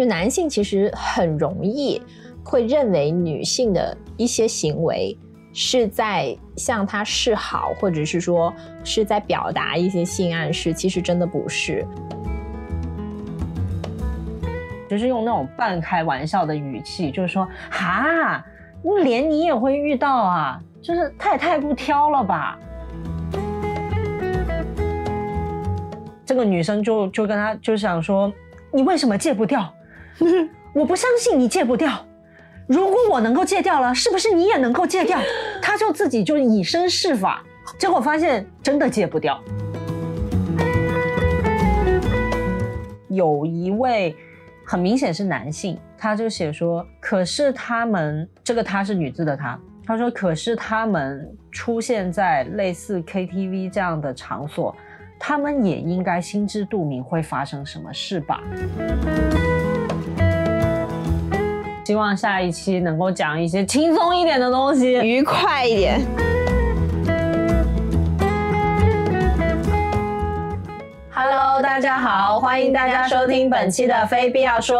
[0.00, 2.00] 就男性其实很容易
[2.42, 5.14] 会认为女性的一些行为
[5.52, 8.50] 是在向他示好，或者是说
[8.82, 11.86] 是在表达一些性暗示，其实真的不是。
[14.88, 18.42] 就是用那种半开玩笑的语气，就是说，哈，
[19.04, 22.58] 连你也会遇到啊，就是太太不挑了吧？
[26.24, 28.32] 这个女生就就跟他就想说，
[28.72, 29.70] 你为什么戒不掉？
[30.74, 32.06] 我不相信你戒不掉。
[32.66, 35.18] 如果我能够戒掉了，是不是你也能够戒掉？
[35.60, 37.42] 他就自己就以身试法，
[37.78, 39.42] 结果发现真的戒不掉。
[43.08, 44.16] 有一位。
[44.62, 54.72] 很明显是男性，他就写说，可是他们这个他是女字的他，他说，可是他们出现在类似 KTV 这样的场所，
[55.18, 58.40] 他们也应该心知肚明会发生什么事吧。
[61.90, 66.00] 希望下一期能够讲一些轻松一点的东西，愉快一点。
[71.12, 74.78] Hello，大家好，欢迎大家收听本期的《非必要说》。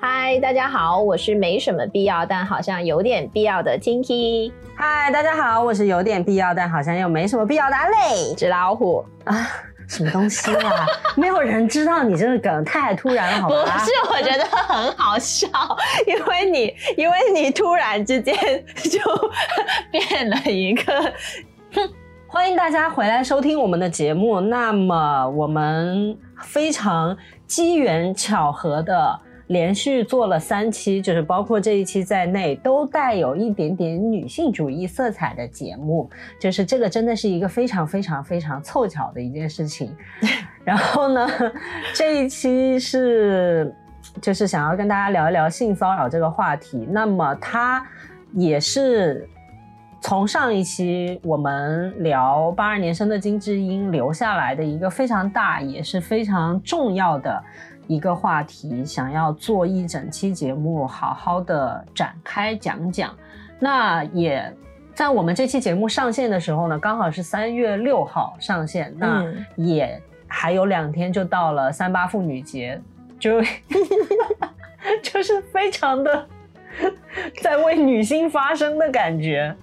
[0.00, 4.50] 嗨，大家好，我是没什么必要，但好像有点必要的 Tinky。
[4.74, 8.34] 嗨，大家好，我是有点必要，但好像又没什么必要的阿磊。
[8.34, 9.36] 纸老虎啊，
[9.88, 10.86] 什么东西啊？
[11.16, 13.78] 没有人知道你这个梗太突然了，好吧？
[13.78, 15.48] 不是，我觉得很好笑，
[16.06, 18.36] 因为你，因为你突然之间
[18.74, 19.00] 就
[19.90, 21.12] 变了一个，
[21.74, 21.90] 哼。
[22.30, 24.38] 欢迎大家回来收听我们的节目。
[24.38, 36.08] 那么，我们非常机缘巧合的连续做了三期，就是包括这一期在内，都带有一点点女性主义色彩的节目。
[36.38, 39.94] 就是这个真的是一个非常非常非常凑巧的一件事情。
[40.64, 41.28] 然后呢，
[41.92, 43.74] 这一期是
[44.20, 46.86] 就是想要跟大家聊一聊性骚扰这个话题。
[46.90, 47.86] 那么，它
[48.32, 49.28] 也是。
[50.00, 57.42] 从上一期我们聊八二年生的金智英留下来的一个非常大也是非常重要的
[57.88, 63.12] 一个话题，想要做一整期节目好好的展开讲讲。
[63.58, 64.54] 那也
[64.94, 69.24] 在我们这期节目上线的时候呢，刚好是三月六号上线，那
[69.56, 72.80] 也还有两天就到了三八妇女节，
[73.18, 73.40] 就
[75.02, 76.26] 就是非常的
[77.42, 79.54] 在为女性发声的感觉。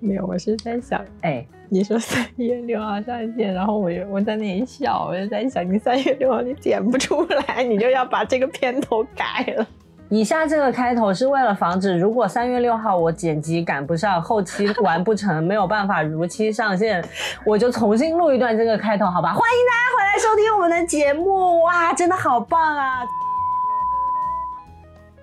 [0.00, 9.66] 没有，我是在想，哎，你说三月六号上线，然后我我在那里笑，我就在想，你三月六号你剪不出来，你就要把这个片头改了。
[10.08, 17.04] 以下这个开头是为了防止，如果三月六号我剪辑赶不上，后期完不成，没有办法如期上线，
[17.44, 19.34] 我就重新录一段这个开头，好吧？
[19.34, 23.00] 欢迎大家回来收听我们的节目，哇，真的好棒啊！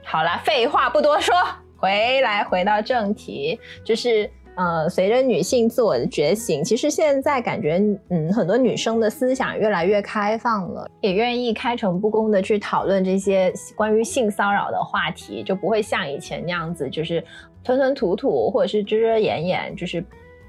[0.03, 1.35] 好了，废话不多说，
[1.77, 4.29] 回来回到正题，就是。
[4.55, 7.77] 呃，随着女性自我的觉醒，其实现在感觉，
[8.09, 17.21] 嗯，很多女生的思想越来越开放了，也愿意开诚布公的去讨论这些关于性骚扰的话题，就不会像以前那样子，就是
[17.65, 20.01] 吞吞吐吐或者是遮遮掩掩，就是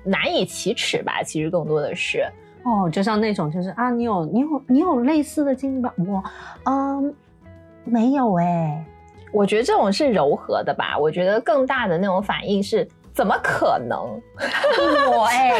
[0.05, 1.21] 难以启齿吧。
[1.25, 2.25] 其实更多的是，
[2.63, 5.93] 哦，就像那种，就是啊，你有你有你有类似的经历吧？
[5.99, 6.23] 我，
[6.65, 7.13] 嗯，
[7.85, 8.85] 没有哎。
[9.33, 10.97] 我觉得这种是柔和的吧。
[10.97, 12.87] 我觉得更大的那种反应是。
[13.17, 13.99] 怎么可能？
[13.99, 15.53] 我哎，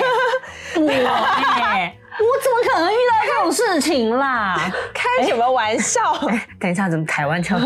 [0.77, 4.55] 我哎，我怎么可能遇到这种事情啦？
[4.93, 6.03] 开什么玩笑？
[6.61, 7.59] 等一下，怎么台湾腔？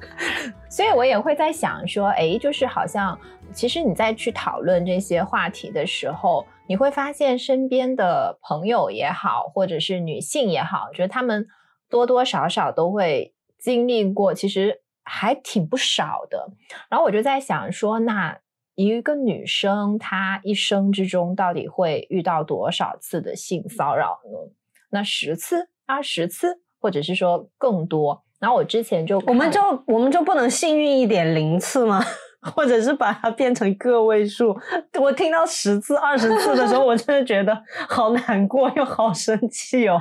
[0.70, 3.18] 所以我也会在想说，哎，就是好像，
[3.52, 11.46] 其实你在去讨论这些话题的时候，你会发现身边的朋友也好，或者是女性也好，觉得他们
[11.90, 16.48] 多多少少都会经历过，其实还挺不少的。
[16.88, 18.38] 然后我就在想说，那。
[18.86, 24.52] 一个女生，她一生之中到底会遇到多少次的性骚扰呢？
[24.90, 28.22] 那十次、二十次，或者是说更多？
[28.38, 32.00] 然后我之前就，我们就我们就不能幸运一点，零次吗？
[32.54, 34.56] 或者是把它变成个位数？
[35.00, 40.00] 我听到十次、二十次的时候，我真的觉得好难过又好生气哦。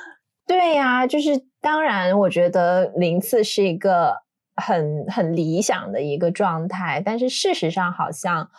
[0.46, 1.30] 对呀，就是
[1.62, 4.27] 当然，我觉得零次是一个。
[4.58, 8.50] 很很理想的一个状态，但是事实上好像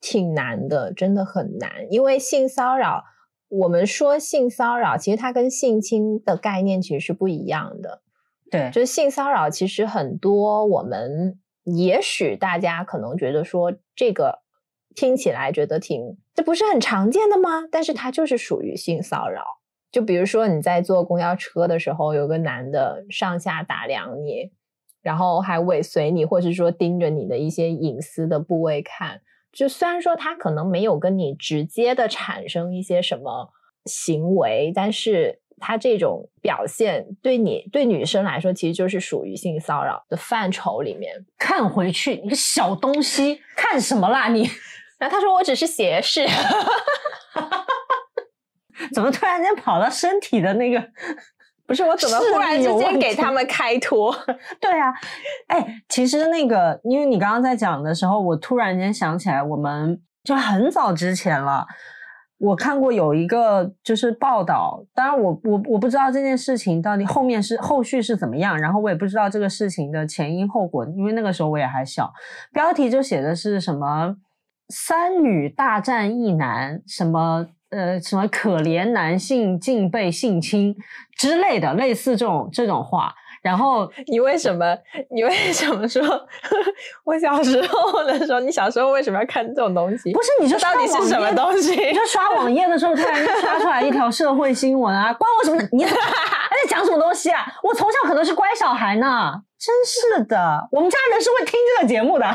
[0.00, 1.70] 挺难的，真的很难。
[1.90, 3.04] 因为性骚扰，
[3.48, 8.02] 我们说性骚扰，其实它跟性侵的概念其实是不一样的。
[8.50, 14.40] 对，就是性骚扰，其实很多我们也许大家可能觉得说这个
[14.94, 17.68] 听起来觉得挺，这不是很常见的吗？
[17.70, 19.44] 但是它就是属于性骚扰。
[19.92, 24.50] 就比如说你在坐公交车的时候，有个男的上下打量你。
[25.02, 29.20] 然后还尾随你，或者说盯着你的一些隐私的部位看。
[29.52, 33.50] 就虽然说他可能没有跟你直接的产生一些什么
[33.84, 41.26] 行为，但是他这种表现对你对女生来说，其实就是属于性骚扰的范畴里面。
[41.36, 44.48] 看回去，你个小东西，看什么啦你？
[44.98, 46.26] 然后他说我只是斜视，
[48.94, 50.78] 怎么突然间跑到身体的那个？
[51.70, 54.12] 不是我怎么忽然之间给他们开脱？
[54.60, 54.92] 对啊，
[55.46, 61.64] 哎，其实那个，因为你刚刚在讲的时候，我突然间想起来，我们就很早之前了，
[62.38, 72.12] 我看过有一个就是报道，当然我我我不知道这件事情到底后面是后续是怎么样，然后我也不知道这个事情的前因后果，因为那个时候我也还小，
[72.52, 74.16] 标题就写的是什么
[74.70, 77.46] 三女大战一男什么。
[77.70, 80.74] 呃，什么可怜男性竟被性侵
[81.16, 83.14] 之类的，类似这种这种话。
[83.42, 84.76] 然后 你为什么？
[85.10, 86.02] 你为什么说？
[87.04, 90.12] 我小时候的时候，你小时候为什么要看这种东西？
[90.12, 91.70] 不是，你说到底是什么东西？
[91.74, 95.62] 你说刷网页的时候，突然刷出来一条社会新闻啊，关我什么？
[95.72, 97.46] 你还 在讲什么东西啊？
[97.62, 100.68] 我从小可能是乖小孩呢，真是的。
[100.72, 102.26] 我们家人是会听这个节目的。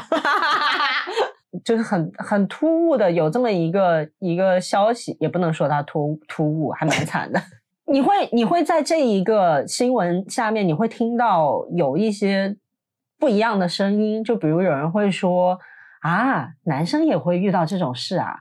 [1.63, 7.41] 就是很很突兀的有这么一个一个消息，也不能说它突突兀，还蛮惨的。
[7.87, 12.57] 你会你会在这一个新闻下面，你会听到有一些
[13.19, 15.59] 不一样的声音，就比如有人会说
[16.01, 18.39] 啊，男生也会遇到这种事啊，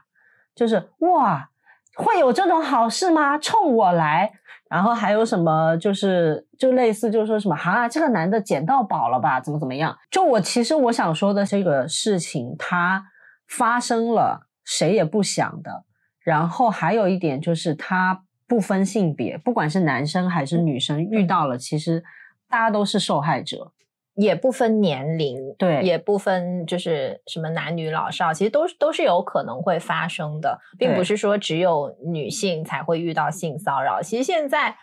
[0.55, 1.49] 就是哇，
[1.95, 3.37] 会有这种好事吗？
[3.37, 4.31] 冲我来！
[4.67, 5.77] 然后还有什么？
[5.77, 9.39] 就是就类似，就是说什么哈，这个男的捡到宝了吧？
[9.39, 9.97] 怎么怎么样？
[10.09, 13.05] 就我其实我想说的这个事情，它
[13.47, 15.83] 发生了，谁也不想的。
[16.19, 22.03] 然后还有一点就是，它不分性别，不管是男生还是女生遇到了，其实
[22.49, 23.71] 大家都是受害者。
[24.15, 34.01] 也不分年龄，对，也不分就是什么男女老少，其实都都是有可能会发生的，并不是说只有女性才会遇到性骚扰。
[34.01, 34.73] 其实现在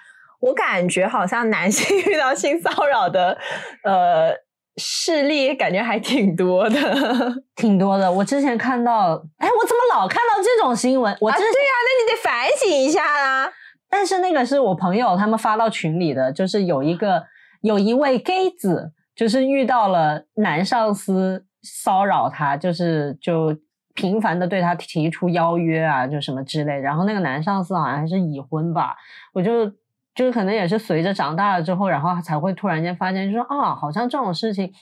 [0.42, 3.38] 我感觉好像男性 遇到性骚扰的
[3.84, 4.34] 呃
[4.76, 6.78] 事例感觉还挺多的，
[7.56, 8.10] 挺多的。
[8.10, 11.16] 我之前看到，哎，我怎么老看到这种新闻？
[11.20, 13.50] 我啊，对呀，那你得反省一下啦。
[13.88, 17.24] 但是那个是我朋友他们发到群里的，就是有一个
[17.62, 18.92] 有一位 gay 子。
[19.14, 23.54] 就是遇到了男上司骚扰他，就是就
[23.94, 26.72] 频繁的对他提出邀约啊，就什么之类。
[26.80, 28.96] 然后那个男上司好像还是已婚吧，
[29.34, 29.70] 我就
[30.14, 34.73] 就是可能也是随着长大了之后，然后才会突然间发现，就说啊，好像这种事情。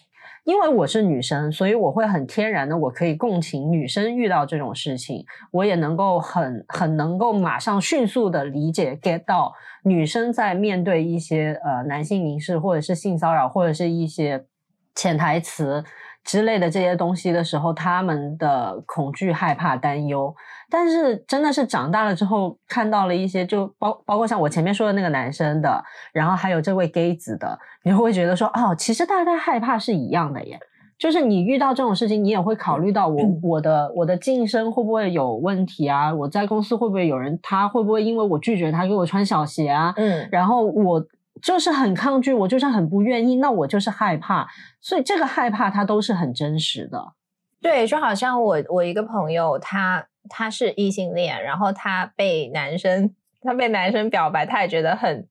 [0.44, 9.52] 因为我是女生，所以我会很天然的，我可以共情女生遇到这种事情，我也能够很很能够马上迅速的理解 get 到
[9.84, 14.46] 女生在面对一些呃男性凝视或者是性骚扰或者是一些
[14.94, 15.84] 潜台词。
[16.24, 20.34] 之类的这些东西的时候，他们的恐惧、害怕、担忧，
[20.68, 25.82] 但是真的是长大了之后，看到了一些，就包包括像我前面说的那个男生的，
[26.12, 30.58] 然后还有这位 gay 子的，你会觉得说，哦，其实大家害怕是一样的耶。
[30.98, 36.14] 就是你遇到这种事情，你也会考虑到我我的我的晋升会不会有问题啊？
[36.14, 39.94] 我在公司会不会有人他会不会因为我拒绝他给我穿小鞋啊？
[39.96, 41.02] 嗯，然后我。
[41.42, 44.48] 就是很抗拒，我就是很不愿意，那我就是害怕，
[44.80, 47.14] 所以这个害怕它都是很真实的。
[47.60, 55.28] 对，就好像我我一个朋友，他他是异性恋，然后他被男生他被男生表白，他也觉得很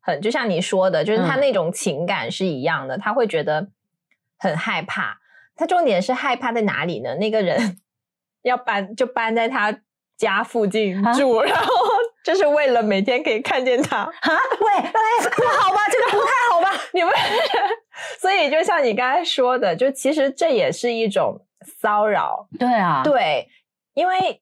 [0.00, 3.68] 很，就像你说的，就是他那种情感是一样的，他会觉得
[4.38, 5.18] 很害怕。
[5.54, 7.14] 他重点是害怕在哪里呢？
[7.16, 7.78] 那个人
[8.42, 9.80] 要搬就搬在他
[10.16, 11.72] 家附近住，然后。
[12.24, 14.10] 就是为了每天可以看见他啊！
[14.60, 14.92] 喂，哎，
[15.36, 15.80] 不好吧？
[15.90, 16.70] 这个不太好吧？
[16.94, 17.12] 你们，
[18.18, 21.44] 所以就像你刚才说的，就其实这也是一种
[21.80, 22.46] 骚扰。
[22.58, 23.48] 对啊，对，
[23.94, 24.40] 因为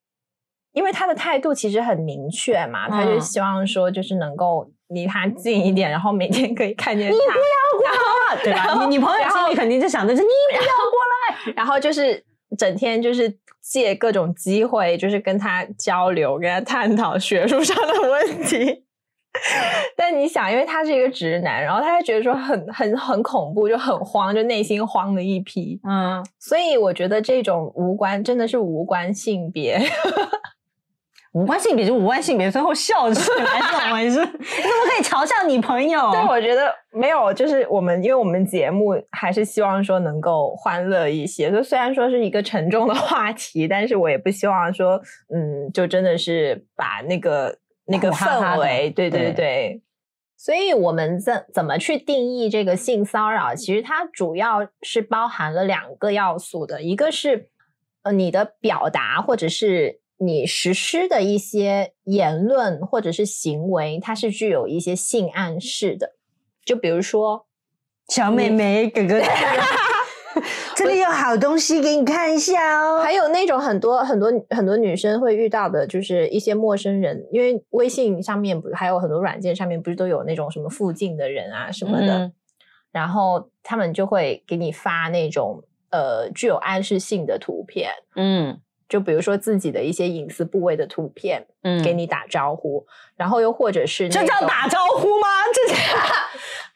[0.72, 7.14] 因为他的态度其实很明确嘛，他就希望说就是能够离他近一点，然后每天可以看见他。
[7.14, 7.34] 你不要
[7.78, 8.84] 过来，对吧？
[8.84, 12.22] 你你朋友心里肯定就想着是你不要过来， 然后就是
[12.57, 13.38] 整天就是。
[13.62, 18.85] 借各种机会，就是跟他交流，跟他探讨学术上的问题。
[19.95, 25.78] 但你想，因为他是一个直男，然后他就觉得说很很很恐怖，就很慌，就内心慌的一批。
[25.87, 29.78] 嗯，所以我觉得这种无关，真的是无关性别。
[31.32, 34.18] 无关性别就无关性别，最后笑起来怎么回事？
[34.18, 36.10] 你怎么可以嘲笑你朋友？
[36.10, 41.49] 对，我觉得没有，就是我们，因为我们节目还是希望说能够欢乐一些。
[41.52, 45.00] 就虽然说是一个沉重的话题，但是我也不希望说，
[45.32, 47.56] 嗯，就真的是把那个
[47.87, 49.80] 那个氛围，对对对。
[50.37, 53.54] 所以我们怎怎么去定义这个性骚扰？
[53.54, 57.50] 其实它主要是包含了两个要素的，一个是
[58.02, 66.15] 呃你的表达或者是你实施的一些言论或者是行为，它是具有一些性暗示的。
[66.65, 67.47] 就比如说，
[68.09, 69.21] 小妹妹哥哥。
[70.77, 73.03] 这里有好东西给你看一下哦。
[73.03, 82.33] 还有那种很多很多很多女生会遇到的，就是一些陌生人，因为微信上面不还有很多软件上面不是都有那种什么附近的人啊什么的，
[82.93, 88.59] 然后他们就会给你发那种呃具有暗示性的图片，嗯，
[88.90, 92.85] 就比如说自己的一些隐私部位的图片，嗯，给你打招呼，
[93.16, 95.28] 然后又或者是这叫打招呼吗？
[95.54, 95.75] 这 叫。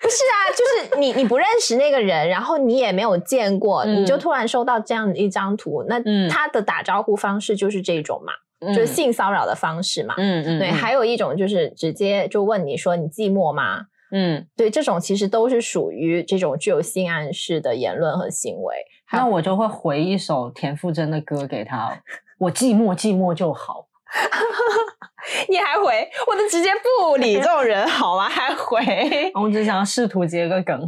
[0.00, 10.14] 不是啊，就是你你不认识那个人，然后你也没有见过，你就突然收到这样一张图，那他的打招呼方式就是这种嘛，就是性骚扰的方式嘛。
[10.18, 13.86] 嗯嗯，对，还有一种就是直接就问你说你寂寞吗？
[14.12, 18.76] 嗯，对，这种其实都是属于这种具有性暗示的言论和行为。
[19.12, 22.02] 那我就会回一首田馥甄的歌给他，
[22.38, 23.86] 我寂寞寂寞就好。
[25.48, 26.08] 你还回？
[26.26, 28.28] 我都直接不理这种人好吗？
[28.28, 29.32] 还回？
[29.34, 30.86] 我只想试图接个梗。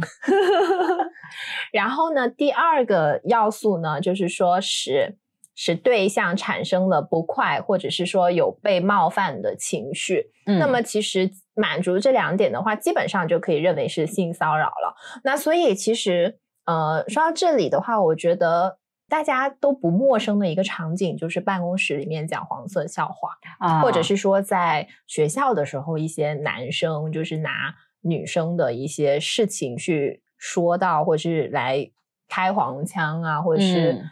[1.73, 5.17] 然后呢，第二个要素呢，就是说使
[5.55, 10.31] 使对象产生了不快，或者是说有被冒犯的情绪。
[10.45, 14.95] 那么其实满足这两点的话，基本上就可以认为是性骚扰了。
[15.23, 18.77] 那所以其实呃，说到这里的话，我觉得。
[19.09, 31.89] 大家都不陌生的一个场景，就是办公室里面讲黄色笑话，啊，或者是说在学校的时候，一些男生就是拿女生的一些事情去说到，或者是来
[32.27, 34.03] 开黄腔啊，或者是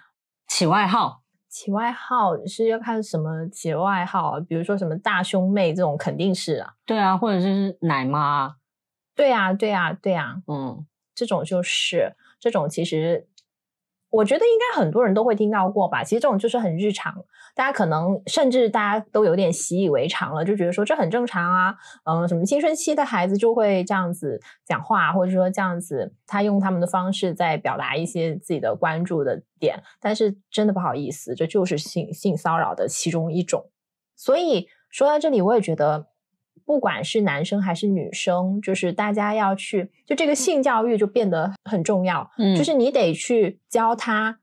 [0.47, 1.23] 起外号。
[1.49, 6.71] 起外号是要看什么起外号，比如说什么大胸妹这种，肯定是啊。
[6.85, 8.55] 对啊，或者是奶妈。
[9.13, 13.27] 对啊，对啊，对啊，嗯，这种就是这种其实。
[14.11, 16.01] 我觉得应该很多人都会听到过吧。
[16.01, 21.75] 其实这种就是很日常，大家可能甚至大家都有点习以为常了，就觉得说这很正常啊。
[22.05, 29.83] 嗯，什么青春期的孩子就会这样子讲话，或者说这样子，他用他们的方式在表达一些自己的关注的点。
[29.99, 33.69] 但是真的不好意思，这就是性性骚扰的其中一种。
[34.15, 36.07] 所以说到这里，我也觉得。
[36.65, 42.29] 不管是男生还是女生，就是大家要去，就这个性教育就变得很重要。
[42.39, 44.39] 嗯，就是你得去教他，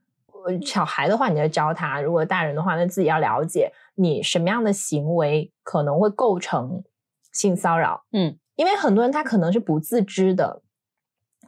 [0.64, 6.85] 小孩的话你要教他；如果大人的话，那自己要了解你什么样的行为可能会构成
[7.33, 8.05] 性骚扰。
[8.12, 10.62] 嗯，因为很多人他可能是不自知的，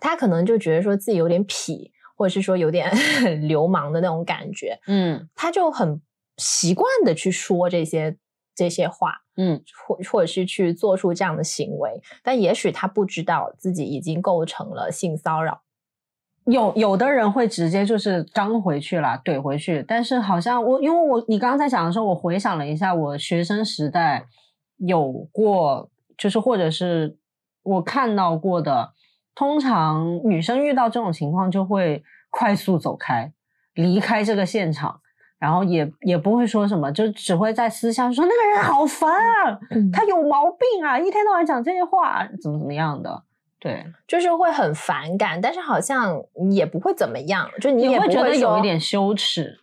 [0.00, 2.90] 他可能就觉得说自己有点痞，或者是说有点
[3.46, 4.76] 流氓的那种感觉。
[4.88, 6.02] 嗯，他就很
[6.36, 8.16] 习惯的去说这些。
[8.54, 15.62] 这些话，嗯，或或者是去做出这样的行为，但也许他不知道自己已经构成了性骚扰。
[16.46, 19.82] 有有的人会直接就是刚回去了，怼回去。
[19.88, 24.26] 但是好像我，因为我你刚刚在讲的时候，我回想了一下，我学生时代
[24.76, 27.16] 有过，就是或者是
[27.62, 28.92] 我看到过的，
[29.34, 33.32] 通常女生遇到这种情况就会快速走开，
[33.72, 35.00] 离开这个现场。
[35.44, 39.60] 然后也也不会说什么，就只会在私下说那个人好烦啊，
[39.92, 43.22] 他有毛病啊，一天到晚讲这些话，怎么怎么样的，
[43.60, 46.18] 对，就是会很反感，但是好像
[46.50, 49.60] 也不会怎么样，就你也会觉得有一点羞耻，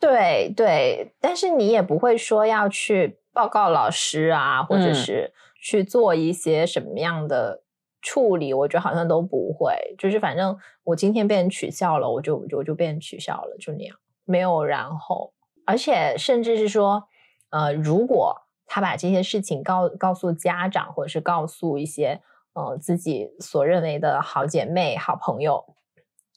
[0.00, 5.32] 对对，但是你也不会说要去报告老师啊，或者是
[5.62, 7.62] 去做一些什么样的
[8.02, 13.96] 处理，我觉得好像都不会，就是反正我今天被人取笑了，我就我就被人取笑了，就那样。
[14.26, 15.32] 没有然后，
[15.64, 17.08] 而且甚至是说，
[17.48, 22.20] 呃，如果他把这些事情告告诉家长，或者是告诉一些
[22.52, 25.64] 呃自己所认为的好姐妹、好朋友，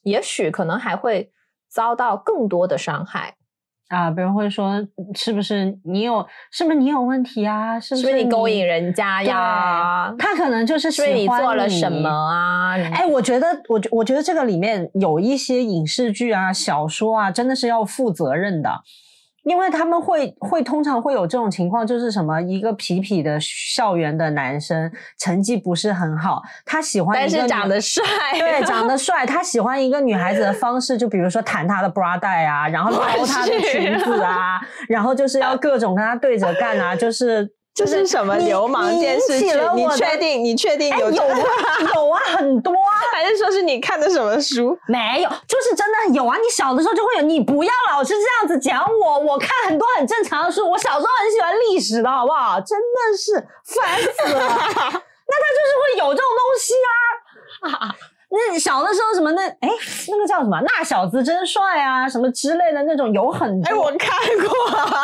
[0.04, 1.34] 也许可能还会
[1.68, 3.36] 遭到更多的伤害。
[3.90, 4.82] 啊，别人会说
[5.16, 7.80] 是不是你有，是不是你有问题啊？
[7.80, 10.14] 是不是你勾引人家呀？
[10.18, 12.74] 他可能就是是你做了什么啊？
[12.94, 18.70] 哎，我觉得，我我觉得这个里面有一些影视剧啊、小说啊，真的是要负责任的。
[19.50, 28.04] 因为他们会会通常会有这种情况，就是什么一个痞痞的校园的男生，成绩不是很好，他喜欢但是长得帅，
[28.38, 37.52] 对，长得帅，他喜欢一个女孩子的方式，就比如说弹她的 bra 带啊，然后撩她的裙子啊， 然后就是要各种跟她对着干啊，就是。
[37.80, 39.46] 这是什么流氓电视剧？
[39.74, 40.44] 你确定？
[40.44, 41.38] 你确定有有啊？
[41.96, 43.00] 有啊，很多啊！
[43.16, 44.78] 还是说是你看的什么书？
[44.86, 46.36] 没有，就是真的有啊！
[46.36, 47.22] 你小的时候就会有。
[47.22, 50.70] 你不要老是这样子讲我，我看很多很正常的书。
[50.70, 52.60] 我小时候很喜欢历史的，好不好？
[52.60, 53.34] 真的是
[53.64, 54.40] 烦死了。
[54.44, 56.74] 那他就是会有这种东西
[57.62, 57.96] 啊。
[58.32, 59.70] 那小的时候什么那哎
[60.08, 64.48] 那个叫什么那小子真帅啊什么之类的那种有很多哎我看过，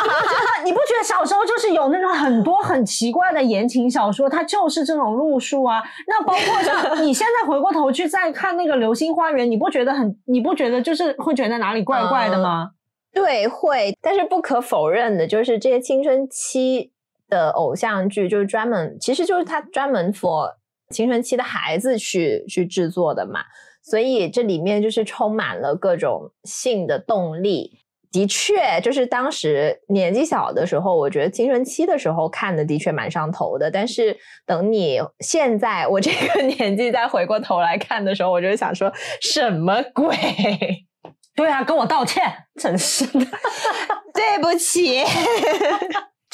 [0.64, 5.82] 你不觉得小时候就是有那种很多很奇怪的言情小说，它就是这种路数啊？
[6.06, 12.70] 那包括像你现在回过头去再看那个《流星花园》，你不觉得很你不觉得就是会觉得哪里怪怪的吗？
[13.12, 13.96] 对，会。
[14.00, 16.92] 但是不可否认的就是这些青春期
[17.28, 20.52] 的偶像剧，就是专门其实就是它专门 for。
[20.90, 23.40] 青春期的孩子去去制作的嘛，
[23.82, 27.80] 所以这里面就是充满了各种性的动力。
[28.12, 33.70] 的确，就是当时年纪小的时候，我觉得青春期的时候看的的确蛮上头的。
[33.70, 34.16] 但是
[34.46, 38.90] 等你现在我这个 年纪再回过头来看的时候，我就想说
[39.20, 40.16] 什么鬼？
[41.36, 42.22] 对啊，跟我道歉，
[42.58, 43.26] 真是的，
[44.14, 45.02] 对不起。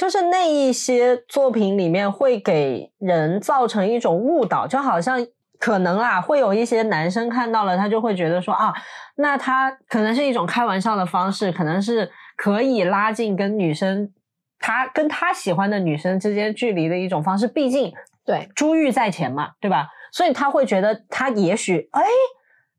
[0.03, 5.25] 就是那一些作品里面会给人造成一种误导，就好像
[5.61, 8.75] 可能啊，会有一些男生看到了，他就会觉得说啊，
[9.15, 14.13] 那他可能是一种开玩笑的方式，可能是可以拉近跟女生
[14.59, 17.47] 他跟他喜欢的女生之间距离的一种方式。
[17.47, 17.93] 毕竟
[18.27, 19.87] 对珠玉在前嘛，对吧？
[20.11, 22.03] 所以他会觉得他也许哎，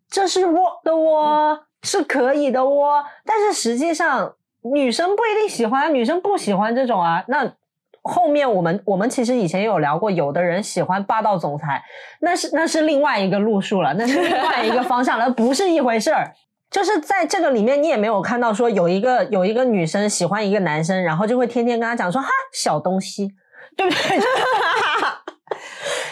[0.09, 4.35] 这是我的哦，是可以的哦，但是实际上。
[4.63, 7.23] 女生不一定喜欢，女生不喜欢这种啊。
[7.27, 7.53] 那
[8.01, 11.81] 后面我们我们其实以前也有聊过，有的人喜欢霸道总裁，
[12.21, 16.33] 那是那是另外一个路数了，那是另外一个方向了，不是一回事儿。
[16.69, 23.29] 就是在这个里面，你也没有看到说有一个有一个女生喜欢一个男生，然后就会天天跟他讲说哈小东西，
[23.77, 24.17] 对不对？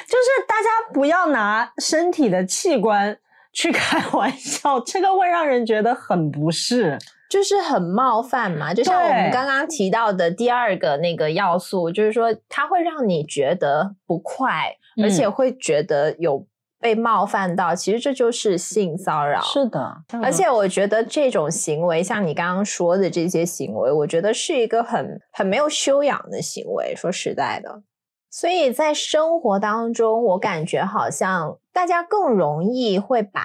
[0.05, 3.17] 就是大家不要拿身体的器官
[3.51, 6.99] 去开玩笑，这个会让人觉得很不适。
[7.31, 16.45] 就是很冒犯嘛，就像我们刚刚提到的第二个那个要素，就是说它会让你觉得不快，而且会觉得有
[16.77, 17.73] 被冒犯到。
[17.73, 19.39] 其实这就是性骚扰。
[19.39, 26.93] 是的，而且我觉得这种行为，像你刚刚说的这些行为，我觉得是一个很很没有修养的行为。
[26.97, 27.81] 说实在的，
[28.29, 33.41] 所以在生活当中，我感觉好像大家更容易会把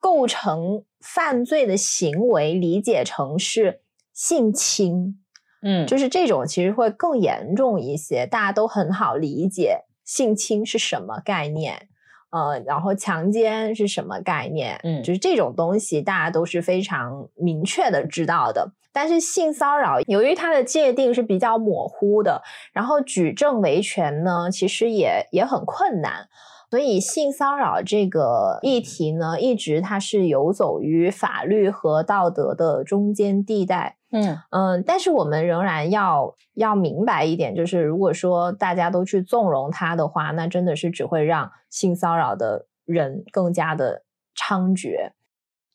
[0.00, 0.84] 构成。
[1.06, 3.80] 犯罪的行为理解成是
[4.12, 5.20] 性侵，
[5.62, 11.88] 嗯，就是这种其实会更严重一些，大家都很好理解性侵是什么概念，
[12.30, 18.72] 呃，然后强奸是什么概念，嗯，就是这种东西大家都是非常明确的知道的。
[18.92, 22.42] 但是性骚扰由于它的界定是比较模糊的，
[22.72, 26.26] 然后举证维权呢，其实也也很困难。
[26.70, 33.96] 所以性骚扰这个议题呢，一直它是游走于法律和道德的中间地带。
[34.12, 44.02] 嗯嗯，但是我们仍然要要明白一点，就是如果说大家都去纵容它的话，那真的是只会让性骚扰的人更加的
[44.36, 45.12] 猖獗。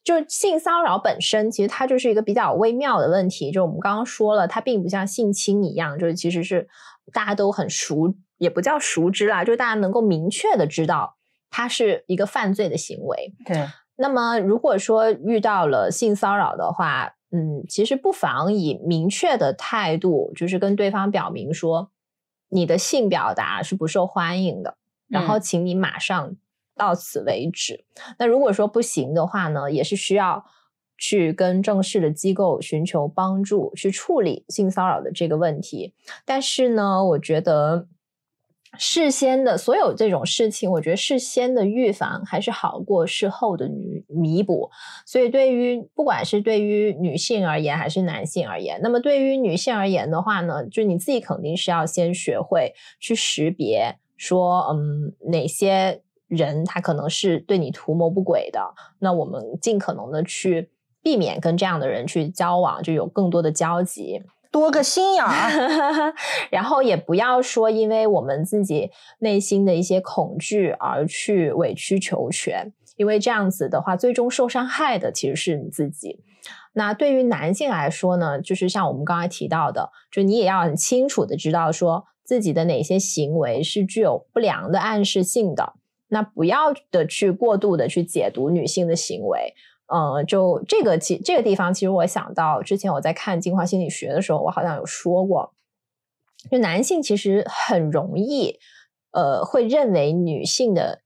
[0.03, 3.51] 就性骚扰本身，其实它就是一个比较微妙的问题。
[3.51, 6.67] 就我们刚刚说了，它并不像性侵一样，就是其实是
[7.13, 8.15] 大家都很熟。
[8.41, 11.15] 也不叫熟知啦，就是大家能够明确的知道
[11.51, 13.35] 它是一个犯罪的行为。
[13.45, 21.91] 对，那么如果说遇到了性骚扰的话，嗯，其实不妨以明确的态度，就是跟对方表明说，
[22.49, 24.75] 你的性表达是不受欢迎的，
[25.07, 26.35] 然后请你马上
[26.75, 27.85] 到此为止。
[28.17, 30.43] 那如果说不行的话呢，也是需要
[30.97, 35.93] 去跟正式的机构寻求帮助，去处理性骚扰的这个问题。
[36.25, 37.87] 但是呢，我觉得。
[38.77, 44.69] 事先的所有这种事情，我觉得事先的预防还是好过事后的弥弥补。
[45.05, 60.69] 所以，对于不管是对于女性而言，还是男性而言，那么对于女性而言的话呢，就你自己肯定是要先学会去识别，说嗯哪些人他可能是对你图谋不轨的，那我们尽可能的去
[61.03, 64.21] 避免跟这样的人去交往，就有更多的交集。
[64.51, 66.13] 多个心眼儿，
[66.51, 76.19] 然后也不要说因为我们自己内心的一些恐惧而去委曲求全，因为这样子的话，最终受伤害的其实是你自己。
[76.73, 85.73] 那对于男性来说呢，就是像我们刚才提到的，就你也要很清楚的知道说自己的哪些行为是具有不良的暗示性的，
[86.09, 89.53] 那不要的去过度的去解读女性的行为。
[89.93, 95.53] 嗯，就这个其这个地方，其实我想到之前我在看进化心理学的时候，我好像有说过，
[96.49, 98.57] 就男性其实很容易，
[99.11, 101.01] 呃，会认为女性的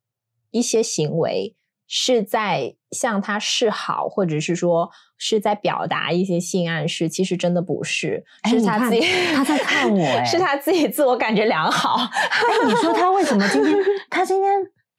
[0.52, 1.56] 一些行为
[1.88, 9.02] 是在向他示好，或者是说是在表达一些性暗示，其实真的不是，是他自己
[9.34, 11.96] 他在看我， 哎，是他自己自我感觉良好。
[11.96, 13.76] 哎，你说他为什么今天
[14.12, 14.52] 他今天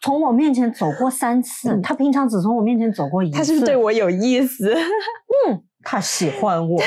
[0.06, 4.72] 从我面前走过三次，他平常只从我面前走过一次，他是不是对我有意思？
[5.50, 6.80] 嗯，他喜欢我。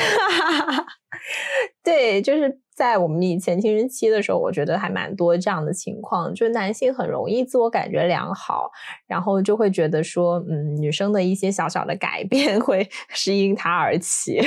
[1.84, 8.70] 对，就是在我们以前青春期的时候，我觉得还蛮多这样的情况，就是男性很容易自我感觉良好，
[9.06, 14.40] 然后就会觉得说，嗯，女生的一些小小的改变会 是因他而起。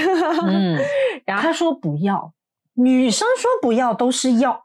[0.48, 0.80] 嗯，
[1.26, 2.34] 然后他说不要，
[2.74, 4.64] 女生说不要都是要，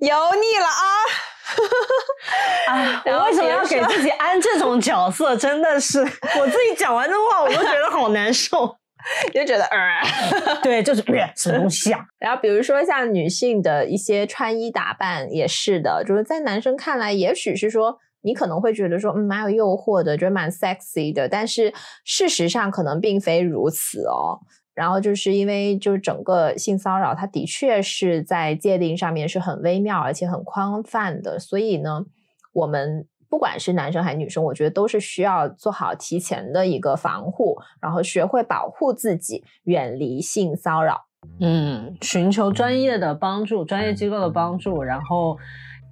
[0.00, 1.29] 油腻了啊！
[2.68, 5.36] 啊， 我为什么要给自己安这种角色？
[5.36, 8.76] 真的是我自己讲完这话，我都觉得好难受。
[9.32, 11.02] 就觉得，呃，对，就是
[11.34, 12.04] 什么东西啊？
[12.18, 21.72] 然后比如说像女性的一些穿衣打扮也是的，就是在男生看来，也许是说你可能会觉得说，嗯，蛮有诱惑的，觉得蛮 sexy 的，但是
[22.04, 24.38] 事实上可能并非如此哦。
[24.80, 32.06] 然后就是因为就是整个性骚扰，它的确是在界定上面是很微妙而且很宽泛的，所以呢，
[32.52, 33.06] 我们。
[33.30, 41.00] 不管是男生还是女生，我觉得都是需要做好提前的一个防护，然后学会保护自己，远离性骚扰。
[41.38, 44.82] 嗯，寻求专业的帮助，专业机构的帮助。
[44.82, 45.38] 然后，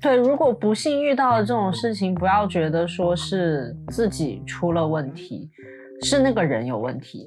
[0.03, 5.49] 对，如果不幸遇到了这种事情，不要觉得说是自己出了问题，
[6.03, 7.25] 是那个人有问题。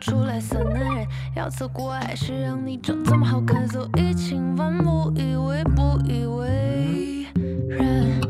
[0.00, 3.66] 出来色男人要测过还是让你长这么好看
[4.14, 7.26] 情万不以为不以为
[7.68, 8.20] 然。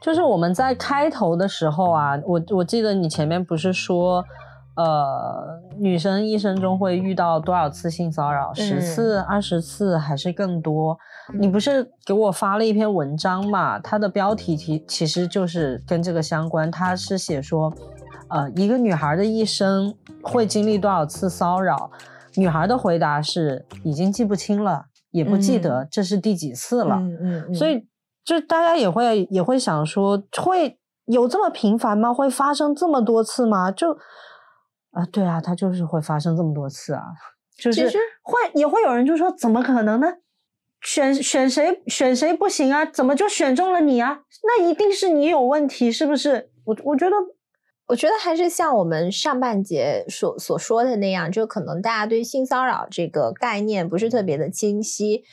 [0.00, 4.24] 就是我们在开头的时候啊，我我记得你前面不是说，
[4.76, 8.54] 呃，女生一生中会遇到多少次性骚扰？
[8.54, 10.96] 十次、二十次还是更多？
[11.34, 13.78] 你不是给我发了一篇文章嘛？
[13.80, 17.72] 它的标题其其实就是跟这个相关，它是写说。
[18.32, 21.90] 呃，一个女孩的一生会经历多少次骚扰？
[22.36, 26.96] 女孩的回答是已经记不清了，也不记得这是第几次了。
[26.96, 27.86] 嗯嗯，所以
[28.24, 32.10] 就大家也会也会想说，会有这么频繁吗？
[32.10, 33.70] 会发生这么多次吗？
[33.70, 33.92] 就
[34.92, 37.02] 啊，对啊，它就是会发生这么多次啊。
[37.58, 37.86] 就是
[38.22, 40.06] 会也会有人就说，怎么可能呢？
[40.80, 42.82] 选选谁选谁不行啊？
[42.86, 44.20] 怎么就选中了你啊？
[44.42, 46.50] 那一定是你有问题，是不是？
[46.64, 47.16] 我我觉得。
[47.92, 55.24] 我觉得还是像我们上半节所所说的那样，就可能大家对性骚扰这个概念不是特别的清晰。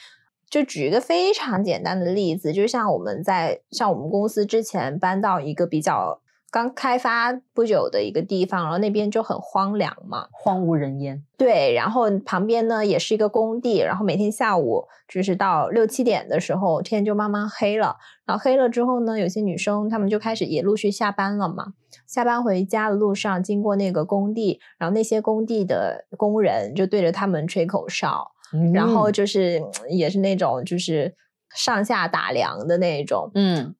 [0.50, 6.20] 就举一个非常简单的例子，就像我们在像我们公司之前搬到一个比较。
[6.52, 11.24] 刚开发不久的一个地方，然后那边就很荒凉嘛，荒无人烟。
[11.38, 17.98] 对，然后旁边呢也是一个工地，然后每天下午就是到六七点的时候，天就慢慢黑了。
[18.26, 21.74] 然后黑了之后呢，有些女生她们就开始也陆续下班了嘛。
[22.10, 28.32] 下班回家的路上，经过那个工地，然后那些工地的工人就对着他们吹口哨，
[28.74, 31.14] 然后就是也是那种就是
[31.54, 33.76] 上下打量的那种，嗯。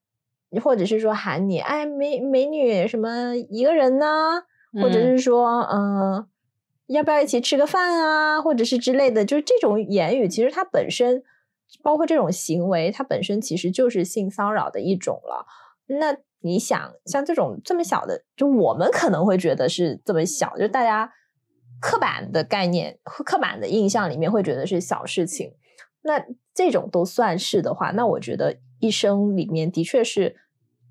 [0.64, 4.06] 或者是说喊你，哎，美美女什么一个人呢？
[4.82, 6.26] 或者是说，嗯，
[6.88, 8.42] 要不要一起吃个饭啊？
[8.42, 11.22] 或者是之类的，就是这种言语，其实它本身，
[11.84, 15.46] 包括这种行为，它本身其实就是性骚扰的一种了。
[15.86, 21.12] 那你想，像这种这么小的，就我们可能会觉得是这么小，就大家
[21.82, 25.54] 刻板的概念、刻板的印象里面会觉得是小事情。
[26.02, 28.58] 那这种都算是的话，那我觉得。
[28.82, 30.38] 一生里面的确是，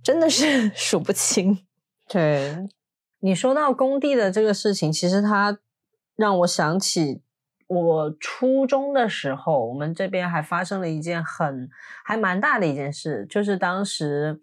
[0.05, 1.65] 真的是 数不清。
[2.07, 2.69] 对
[3.21, 5.59] 你说到工地的这个事情，其实它
[6.15, 7.23] 让我想起
[7.67, 11.71] 我初中的时候，我们这边还发生了一件很
[12.05, 14.43] 还蛮大的一件事，就是当时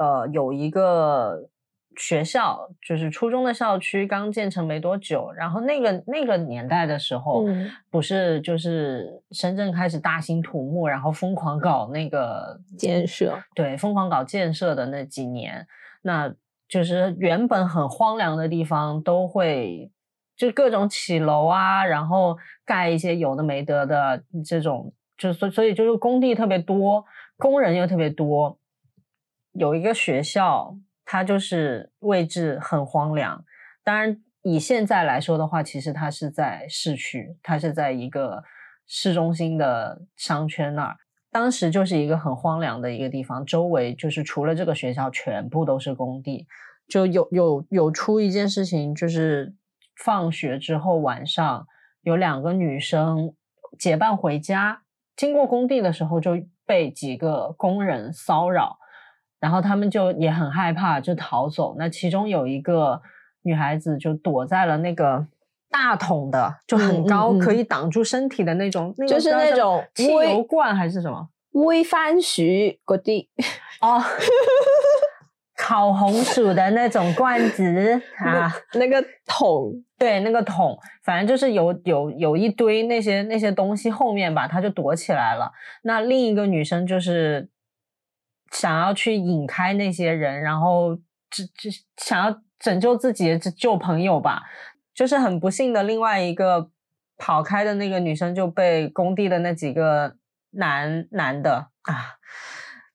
[0.00, 1.48] 呃有一个。
[1.96, 7.44] 学校就是初中的校区刚建成没多久，然后那个那个年代的时候，
[7.90, 15.66] 不是就是深圳开始大兴土木，然后疯狂搞那个建设，对，疯狂搞建设的那几年，
[16.02, 16.32] 那
[16.68, 19.90] 就是原本很荒凉的地方都会
[20.36, 27.04] 就各种起楼啊，然后盖一些有的没得的这种，就所所以就是工地特别多，
[27.36, 28.56] 工人又特别多，
[29.52, 30.76] 有一个学校。
[31.12, 33.44] 它就是位置很荒凉，
[33.82, 38.44] 当然以现在来说的话，其实它是在市区，它是在一个
[38.86, 40.96] 市中心的商圈那儿。
[41.32, 46.46] 当时就是一个很荒凉的一个地方，周围就是除了这个学校，全部都是工地。
[46.86, 49.52] 就有有有出一件事情，就是
[49.96, 51.66] 放学之后晚上
[52.02, 53.34] 有两个女生
[53.76, 54.82] 结伴回家，
[55.16, 56.40] 经过工地的时候就。
[56.66, 58.78] 被几个工人骚扰，
[59.40, 61.74] 然后他们就也很害怕，就逃走。
[61.78, 63.00] 那其中有一个
[63.42, 65.26] 女孩子就躲在了那个
[65.70, 71.28] 大桶的，就很高，可以挡住身体的那种，就是那种汽油罐还是什么？
[71.52, 72.42] 微番薯
[72.86, 73.26] 嗰啲
[73.80, 74.00] 哦，
[75.58, 85.50] 烤红薯的那种罐子 啊，那个桶，对，那个桶，反正就是有有有一堆那些那些东西后面吧，他就躲起来了。
[85.82, 87.48] 那另一个女生就是
[88.50, 90.96] 想要去引开那些人，然后
[91.30, 94.42] 这这想要拯救自己救朋友吧。
[94.94, 96.70] 就是很不幸的，另外一个
[97.16, 100.16] 跑开的那个女生就被工地的那几个
[100.50, 102.16] 男男的啊，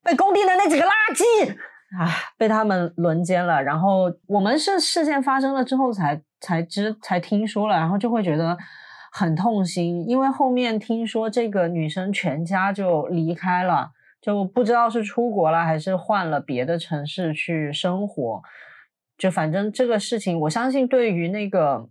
[0.04, 1.58] 被工地的那几个垃圾。
[1.98, 8.58] 啊，被他们轮奸了，然后我们是事件发生了之后才才知才听说了，然后就会觉得
[9.13, 13.91] 很痛心，因为后面听说这个女生全家就离开了，
[14.25, 18.41] 就不知道是出国了还是换了别的城市去生活，
[19.19, 21.88] 就反正这个事情，我相信对于那个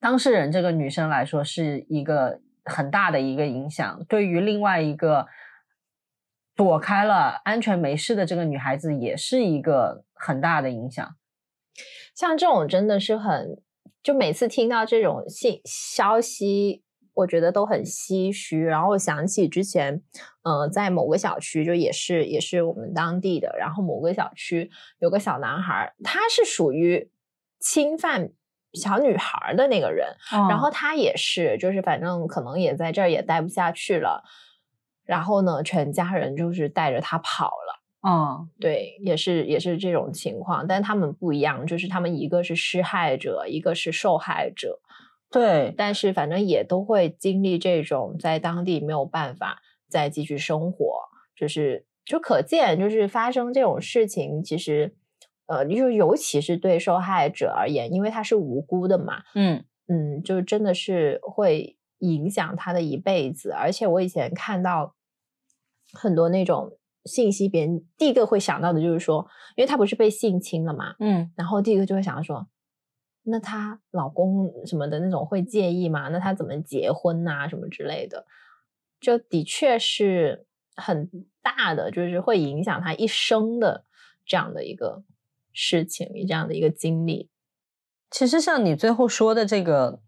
[0.00, 5.28] 当事人这个女生来说是一个很大的一个影响，对于另外一个。
[6.54, 11.16] 躲开了，安全没事的这个女孩子也是一个很大的影响。
[12.14, 13.62] 像这种真的是很，
[14.02, 16.82] 就每次听到这种信消息，
[17.14, 18.62] 我觉得都很唏嘘。
[18.64, 20.02] 然后我想起之前，
[20.42, 27.10] 嗯，在某个小区，就也是也是我们当地的，然后某个小区有个小男孩，他是属于
[27.60, 28.30] 侵犯
[28.72, 30.08] 小女孩的那个人，
[30.48, 34.22] 然后他也是，就是反正可能也在这儿也待不下去了。
[35.04, 37.82] 然后呢，全家人就是带着他跑了。
[38.08, 44.80] 嗯，对，也是也是这种情况，但他们不一样，就是他们一个是施害者，一个是受害者。
[45.32, 51.00] 对，但是反正也都会经历这种在当地没有办法再继续生活，
[51.34, 54.94] 就是就可见，就是发生这种事情，其实
[55.46, 59.22] 呃，就尤其是对受害者而言，因为他是无辜的嘛。
[59.34, 61.76] 嗯嗯，就真的是会。
[62.02, 64.96] 影响他的一辈子，而且我以前看到
[65.92, 72.44] 很多那种信息，别人第一个会想到的就是说，因为他不是被性侵了嘛，嗯，然后第一个就会想到说，
[73.24, 76.08] 那她老公什么的那种会介意吗？
[76.08, 78.26] 那她怎么结婚啊，什么之类的，
[79.00, 81.08] 就的确是很
[81.42, 83.84] 大的，就是会影响她一生的
[84.26, 85.02] 这样的一个
[85.52, 87.30] 事情，这样的一个经历。
[88.10, 90.00] 其实像你最后说的这个，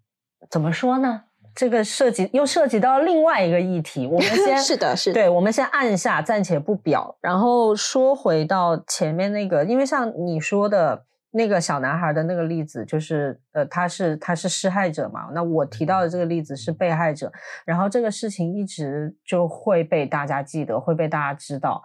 [0.50, 1.24] 怎么说呢？
[1.54, 17.32] 这个涉及又涉及到另外一个议题，我们 先是的，是的对，我们先按下，暂且不表，然后说回到前面那个，因为像你说的那个小男孩的那个例子，就是呃，他是他是施害者嘛，那我提到的这个例子是被害者，
[17.64, 21.82] 然后这个事情一直就会被大家记得，会被大家知道，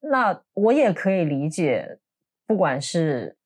[0.00, 1.98] 那我也可以理解，
[2.46, 3.36] 不管是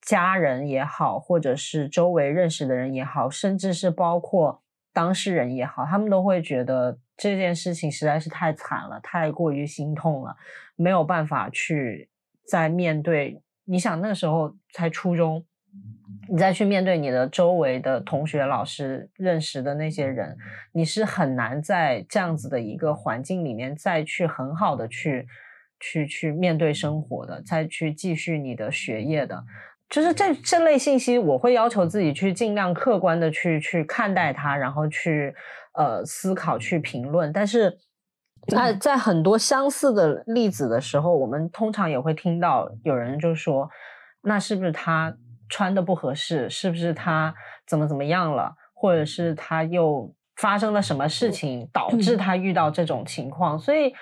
[0.00, 4.62] 家人也好，或者是周围认识的人也好，甚至是包括。
[4.90, 10.34] 当事人也好，他们都会觉得这件事情实在是太惨了，太过于心痛了，
[10.74, 12.08] 没有办法去
[12.44, 13.40] 再面对。
[13.68, 15.44] 你想那时候才初中，
[16.30, 20.36] 你再去面对你的周围的同学、老师、认识的那些人，
[20.72, 25.26] 你是很难在这样子的一个环境里面再去很好的去
[25.78, 29.44] 去去面对生活的，再去继续你的学业的。
[29.90, 35.34] 就是这这类信息，我会要求自己去尽量客观的去去看待它，然后去
[35.72, 37.32] 呃思考、去评论。
[37.32, 37.74] 但是，
[38.48, 43.68] 在在很多相似的例子的时候，我们通常也会听到有人就说
[44.22, 45.16] ：“那是不是他
[45.48, 46.48] 穿的不合适？
[46.50, 47.34] 是不是他
[47.66, 48.54] 怎么怎么样了？
[48.74, 53.94] 或者是他又发生了什么事情导致他遇到这种情况？”所以。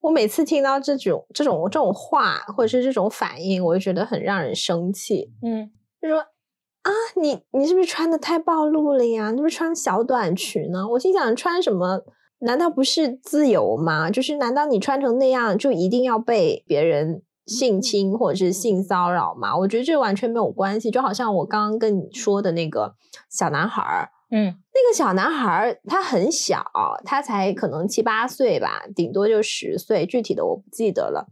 [0.00, 5.30] 我每次听到这种这种这种话，或者是这种反应，我就觉得很让人生气。
[5.44, 5.70] 嗯，
[6.00, 9.30] 就说啊，你你是不是穿的太暴露了呀？
[9.30, 10.88] 你是不是穿小短裙呢？
[10.88, 12.00] 我心想，穿什么？
[12.42, 14.10] 难道不是自由吗？
[14.10, 19.56] 就是难道你穿成那样就一定要被别人性侵或者是性骚扰吗？
[19.56, 20.90] 我觉得这完全没有关系。
[20.90, 22.94] 就好像我刚刚跟你说的那个
[23.30, 24.10] 小男孩儿。
[24.34, 26.64] 嗯，那个小男孩儿他很小，
[27.04, 31.28] 他才可能七八岁吧，顶多就十岁，具体的我不记得了。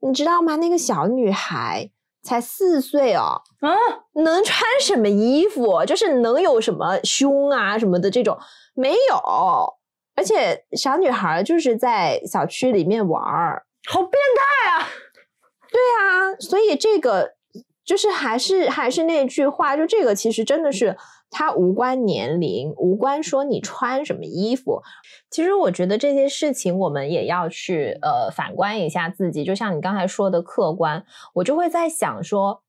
[0.00, 0.56] 你知道吗？
[0.56, 1.90] 那个小女孩
[2.22, 3.72] 才四岁哦，啊，
[4.22, 5.82] 能穿什么衣服？
[5.86, 8.36] 就是能有什么胸啊什么的这种
[8.74, 9.74] 没有，
[10.14, 14.88] 而且小女孩就是在小区里面玩儿，好变态啊！
[15.70, 17.34] 对啊，所以这个
[17.84, 20.96] 就是还是还是那句话，就这个其实真的是。
[21.34, 24.82] 它无关年龄，无关说你穿什么衣服。
[25.30, 29.42] 其实我觉得这些事情我们也要去呃反观一下自己。
[29.42, 31.02] 就像你刚才说的客观，
[31.36, 32.62] 我就会在想说，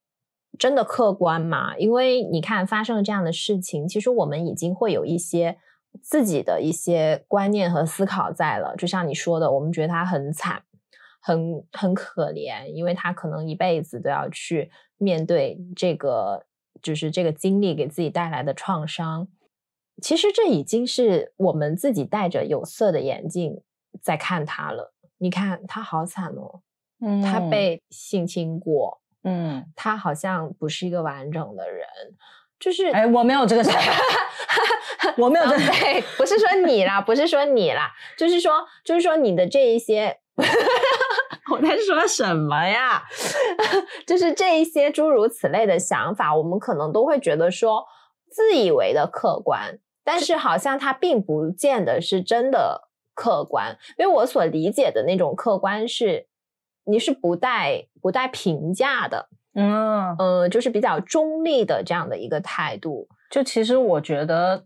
[0.57, 1.75] 真的客观吗？
[1.77, 5.57] 因为你看发生了这样的事情，其实我们已经会有一些
[6.01, 8.75] 自己的一些观念和思考在了。
[8.77, 10.63] 就像你说的，我们觉得他很惨，
[11.21, 16.45] 很很可怜，因为他可能一辈子都要去面对这个。
[16.81, 19.29] 就是这个经历给自己带来的创伤，
[20.01, 23.61] 其实这已经是我们自己戴着有色的眼镜
[24.01, 24.93] 在看他了。
[25.17, 26.61] 你看他好惨哦，
[26.99, 31.87] 嗯，他被性侵过，嗯，他好像不是一个完整的人，
[32.63, 33.93] 就是哎，我没有这个想法，
[35.17, 35.63] 我没有这个，
[36.17, 40.19] 不是说你啦，不是说你啦，就是说，就是说你的这一些。
[41.51, 43.03] 我在说什么呀？
[44.07, 47.85] 就是这一些诸如此类的想法，我们可能都会觉得说
[48.31, 53.77] 自以为的客观，但是好像它并不见得是真的客观。
[53.99, 56.25] 因为我所理解的那种客观是，
[56.85, 63.07] 你是不带不带评价的，嗯呃，就是比较中立的这样的一个态度。
[63.29, 64.65] 就其实我觉得，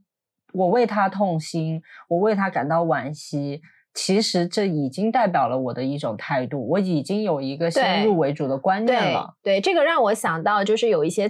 [0.53, 3.61] 我为他痛心，我为他感到惋惜。
[3.93, 9.33] 其实这已经代表了我的一种态度，我已经有一个先入为主的观念了。
[9.41, 11.27] 对，这个让我想到，就是有一些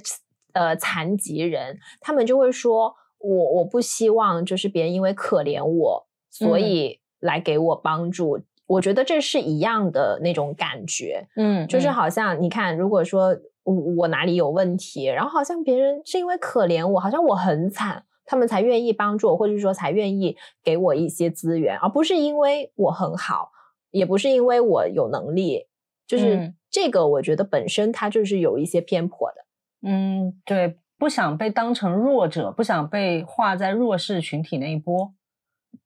[0.51, 8.41] 呃残疾人，他们就会说，我我不希望就是别人因为可怜我，所以来给我帮助。
[8.67, 18.03] 我觉得这是一样的那种感觉，嗯，就是好像你看，如果说我我哪里有问题，然后好像别人是因为可怜我，好像我很惨。
[18.29, 23.51] 他们才愿意帮助我，或者说才愿意给我一些资源，而不是因为我很好，
[23.89, 25.65] 也不是因为我有能力，
[26.05, 29.45] 就是这个，我觉得本身它就是有一些偏颇的。
[29.89, 35.13] 嗯，对，不想被当成弱者，不想被划在弱势群体那一波。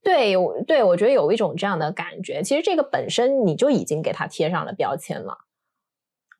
[0.04, 0.34] 对，
[0.68, 2.42] 对，我觉得有一种这样的感觉。
[2.44, 5.38] 其实这个本身你就已经给他贴上了标签了。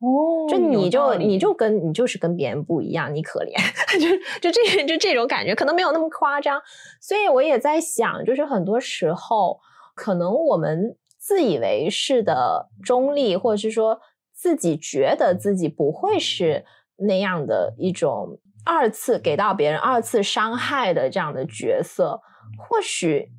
[0.00, 3.54] 哦，就你就你就跟你就是跟别人不一样，你可怜，
[4.40, 6.60] 就就这就这种感觉，可能没有那么夸张。
[7.00, 9.60] 所以我也在想，就是很多时候，
[9.94, 14.00] 可能我们自以为是的中立，或者是说
[14.32, 16.64] 自己觉得自己不会是
[16.96, 22.20] 那样的一种二次给到别人二次伤害的这样的角色，
[22.58, 23.30] 或许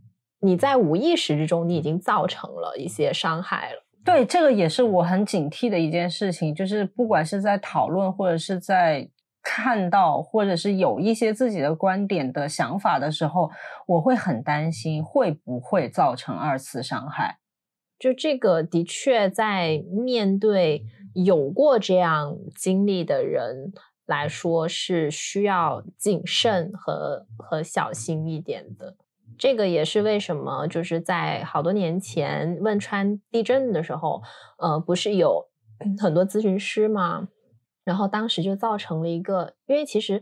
[0.44, 3.84] 你在无意识之中，你已经造成了一些伤害了。
[4.04, 9.10] 对，这个也是我很警惕的一件事情，就是不管是在讨论，或者是在
[9.42, 13.50] 看到，或者是有一些自己的观点的想法的时候，
[13.88, 17.40] 我会很担心会不会造成二次伤害。
[17.98, 23.72] 就这个，的确在面对有过这样经历的人
[24.06, 28.98] 来说，是需要谨慎和和小心一点的。
[29.38, 34.22] 这个也是为什么，就是在好多年前汶川地震的时候，
[34.58, 35.48] 呃，不是有
[36.00, 37.28] 很多咨询师吗？
[37.84, 40.22] 然后当时就造成了一个，因为其实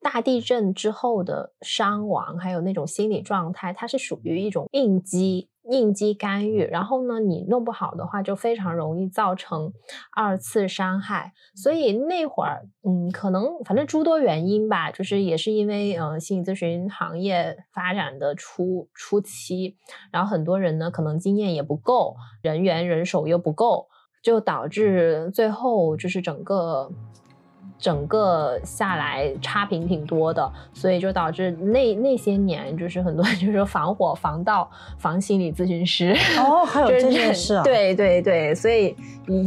[0.00, 5.48] 大地震之后的伤亡，还有那种心理状态，它是属于一种应激。
[5.70, 9.72] 应激干预，然后呢，你弄不好的话，就非常容易造成
[10.14, 11.32] 二次伤害。
[11.54, 19.76] 所以那会儿，嗯，可能反正诸多原因吧，就是也是因为，嗯，心理咨询行业发展的初初期，
[20.10, 23.88] 然后很多人呢，可能经验也不够，人员人手又不够，
[24.22, 26.90] 就导致最后就是整个。
[27.78, 38.94] 整个下来差评挺多的，所以就导致那那些年就是很多就是防火、防盗、防心理咨询师哦，还有这件事啊，对对对，所以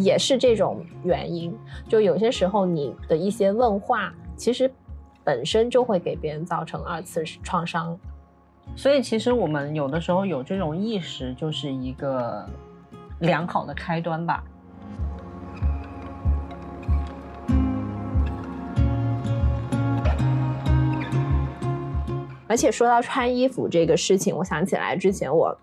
[0.04, 1.58] 也是这种原因。
[1.88, 4.70] 就有些时候你的一些问话，其实
[5.24, 7.98] 本身就会给别人造成二次创伤。
[8.76, 12.46] 所以其实我们有的时候有这种意识，就是一个
[13.20, 14.44] 良好的开端吧。
[22.48, 25.58] 而且说到穿衣服这个事情，我想起来之前我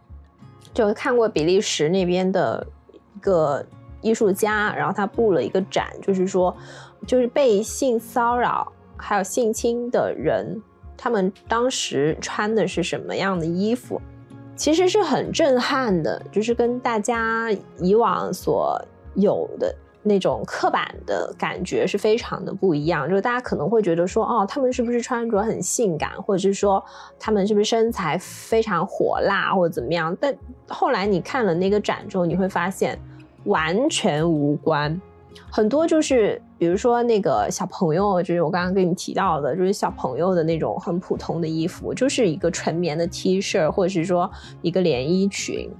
[0.75, 3.64] 就看过比利时那边的一个
[4.01, 6.56] 艺术家，然后他布了一个展，就是说，
[7.06, 10.61] 就是被性骚扰还有性侵的人，
[10.96, 14.00] 他们当时穿的是什么样的衣服，
[14.56, 18.81] 其实是很震撼的，就是跟大家以往所
[19.15, 19.75] 有的。
[20.05, 26.85] 那种刻板的感觉是非常的不一样，就是大家可能会觉得说，哦，他们是不是穿着很性感，或者是说
[27.21, 30.17] 他们是不是身材非常火辣或者怎么样？
[30.21, 30.35] 但
[30.69, 32.98] 后来你看了那个展之后，你会发现
[33.44, 35.00] 完全无关，
[35.50, 44.31] 很多就是比如说那个小朋友，就是我刚刚跟你提到的，就是小朋友的那种很普通的衣服，就是一个纯棉的 T 恤，或者是说
[44.63, 45.71] 一个连衣裙，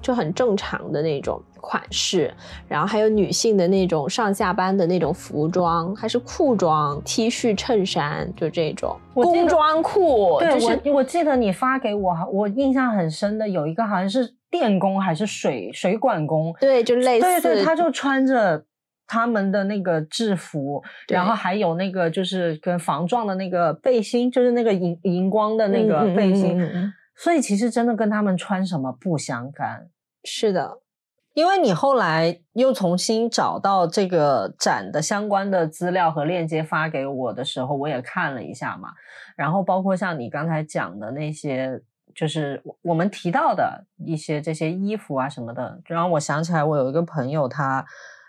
[0.00, 2.32] 就很正常的那种款式。
[2.68, 10.38] 然后还有女性的那种上下班的那种服装，还是裤装、T 恤、衬衫，就这种工装裤。
[10.40, 18.64] 对，我我记得你发给我，我印象很深的有一个好像是电工还是水水管工，对，就类似，对对，他就穿着。
[19.12, 26.56] 他们的那个制服，然后还有那个就是跟防撞的那个背心，就是那个荧荧光的那个背心，
[27.22, 29.90] 所以其实真的跟他们穿什么不相干。
[30.24, 30.80] 是的，
[31.34, 38.88] 因为你后来又重新找到这个展的相关的资料和链接发给我的时候，我也看了一下嘛。
[39.36, 41.78] 然后包括像你刚才讲的那些，
[42.14, 47.84] 就是我们提到的一些这些衣服啊什么的，就让我想起来，我有一个朋友他。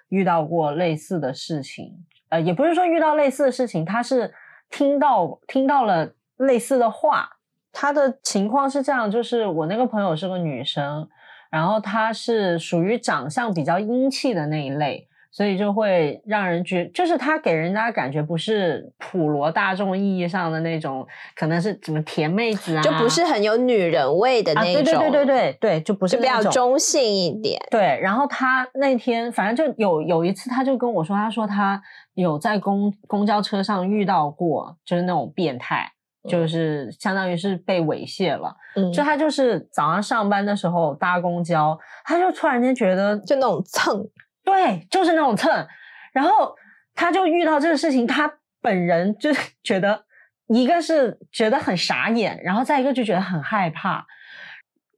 [0.09, 4.33] 遇到过类似的事情，呃，也不是说遇到类似的事情，他是
[4.69, 7.29] 听到听到了类似的话。
[7.71, 11.07] 他的情况是这样，就是我那个朋友是个女生，
[11.49, 15.07] 然后她是属于长相比较英气的那一类。
[15.33, 21.07] 所以就会让人觉，就是她给人家感觉不是普罗大众意义上的那种，
[21.37, 24.73] 可能是什么甜妹子啊，就不是很有女人味的那种。
[24.73, 27.57] 对对对对对对，就不是比较中性一点。
[27.71, 31.81] 对，然后她那天反正就有有一次，她就跟我说，她说她
[32.15, 35.89] 有在公公交车上遇到过，就是那种变态，
[36.27, 38.55] 就是相当于是被猥亵了。
[38.75, 44.07] 嗯，就他就是早上上班的时候搭公交，他就突然间觉得就那种蹭。
[44.43, 45.67] 对，就是那种蹭，
[46.11, 46.55] 然后
[46.95, 49.29] 他就遇到这个事情，他本人就
[49.63, 50.03] 觉得，
[50.47, 54.05] 一个是觉得很傻眼，然后再一个就觉得很害怕。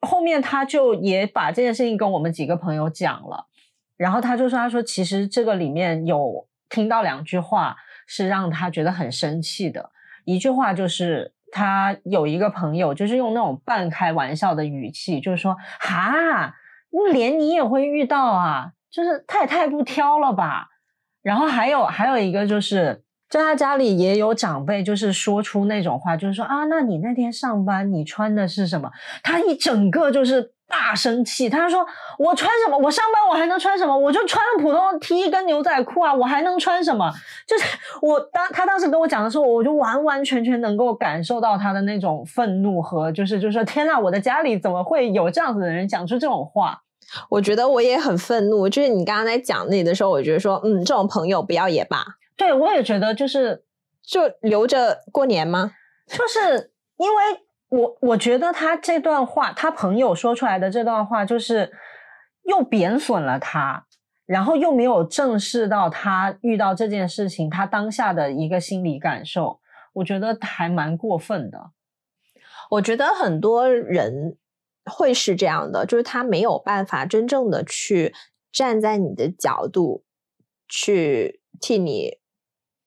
[0.01, 3.47] 后面他就也把这件事情跟我们几个朋友讲了，
[3.95, 7.75] 然后他就说：“他说其实这个里面有听到两句话
[8.07, 9.91] 是让他觉得很生气的，
[10.25, 16.55] 一句话就是他有一个朋友就是用那种半开玩笑的语气，就是说哈，
[17.11, 20.67] 连你也会遇到啊。”就是他也太不挑了吧，
[21.23, 28.91] 然后还有还有一个就是，在他家里也有长辈，就是说出那种话，就是说啊，那你那天上班你穿的是什么？
[29.23, 31.85] 他一整个就是大生气，他说
[32.17, 32.75] 我穿什么？
[32.75, 33.95] 我上班我还能穿什么？
[33.95, 37.11] 我就穿普通 T 跟牛仔裤啊，我还能穿什么？
[37.45, 37.65] 就是
[38.01, 46.81] 我当他当时跟我讲的时候，我就完完全全能够感受到他的那种愤怒和就是就是说天呐，我的家里怎么会有这样子的人讲出这种话？
[47.29, 52.03] 我觉得我也很愤怒，就是你刚刚在讲那的时候，我觉得说，嗯，这种朋友不要也罢。
[52.35, 53.63] 对，我也觉得就是
[54.01, 55.71] 就留着过年吗？
[56.07, 57.23] 就是因为
[57.73, 61.71] 我我觉得他这段话，他朋友说出来的这段话，就是
[62.43, 63.87] 又贬损了他，
[64.25, 69.59] 然后又没有正视到他遇到这件事情他当下的一个心理感受，
[69.93, 71.71] 我觉得还蛮过分的。
[72.69, 74.37] 我觉得很多人。
[74.85, 78.13] 会是这样的，就是他没有办法真正的去
[78.51, 80.03] 站在你的角度
[80.67, 82.17] 去替你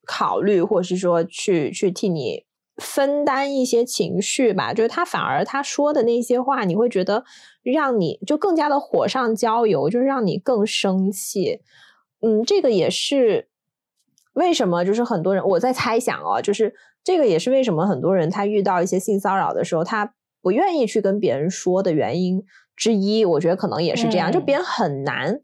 [0.06, 2.44] 考虑，或是说去去替你
[2.76, 4.72] 分担一些情绪吧。
[4.72, 7.24] 就是他反而他说的那些话，你会觉得
[7.62, 11.60] 让你就更加的火上浇油，就是让你更生气。
[12.20, 13.48] 嗯，这个也是
[14.34, 16.74] 为什么，就是很多人我在猜想哦，就是
[17.04, 20.14] 这个也是为什么很多人他遇到一些性骚扰的时候，他。
[20.42, 22.44] 不愿意去跟别人说的原因
[22.76, 25.40] 之一，我觉得可能也是这样，就别人很难，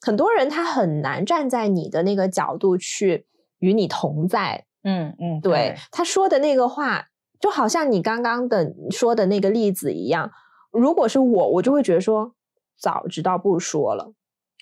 [0.00, 3.26] 很多人他很难站在你的那个角度去
[3.58, 4.64] 与你同在。
[4.88, 7.08] 嗯嗯，对，他说的那个话，
[7.40, 10.30] 就好像你刚刚的说的那个例子一样，
[10.70, 12.32] 如果是我，我就会觉得说，
[12.78, 14.12] 早知道不说了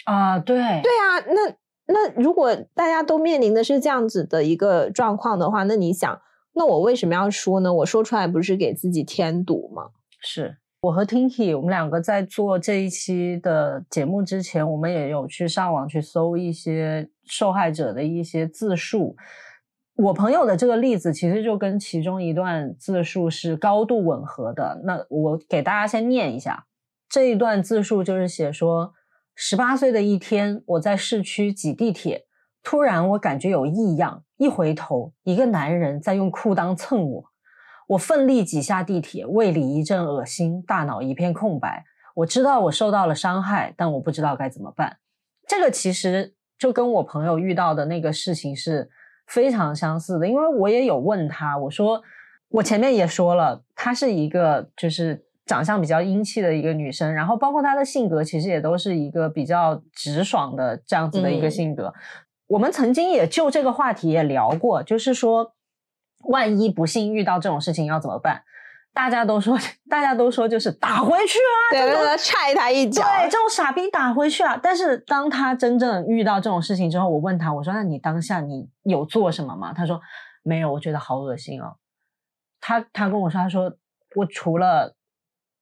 [0.06, 0.38] 啊。
[0.38, 1.54] 对，对啊，那
[1.92, 6.18] 那如果大家都面临的是这样子的一个状况的话，那你想？
[6.54, 7.70] 那我为什么要说呢？
[7.74, 9.90] 我说出来不是给自己添堵吗？
[10.20, 19.16] 是我和 Tinky，我们两个在做这一期的节目之前，我们也有去上网去搜一些受害者的一些自述。
[19.96, 24.80] 我朋友的这个例子其实就跟其中一段自述是高度吻合的。
[24.84, 26.66] 那我给大家先念一下
[27.08, 28.92] 这一段自述，就是写说：
[29.36, 32.26] 十八岁的一天，我在市区挤地铁。
[32.62, 37.24] 突然，我感觉有异样，一回头，一个男人在用裤裆蹭我。
[37.88, 41.84] 我奋力挤下地铁，胃里一阵恶心，大脑一片空白。
[42.14, 44.96] 我知道我受到了伤害，但我不知道该怎么办。
[45.46, 48.88] 这个其实就跟我朋友遇到的那个事情是
[49.26, 52.02] 非常相似的，因为我也有问他，我说
[52.48, 61.92] 我前面也说了，她是一个就是长相比较英气的一个女生，然后包括她的性格，其实也都是一个比较直爽的这样子的一个性格。
[62.46, 65.54] 我们曾经也就这个话题也聊过，就是说，
[66.28, 68.42] 万一不幸遇到这种事情要怎么办？
[68.94, 69.58] 大家都说，
[69.90, 74.58] 大家都说就是打回去啊，对对对，踹他一脚，对，这种傻逼打回去啊。
[74.62, 80.00] 但是当他真正遇到这种事情之后，我问他，我说：“那你当下你有做什么吗？”他说
[80.42, 81.76] ：“没有，我觉得好恶心哦。”
[82.62, 83.74] 他他跟我说：“他说
[84.14, 84.94] 我除了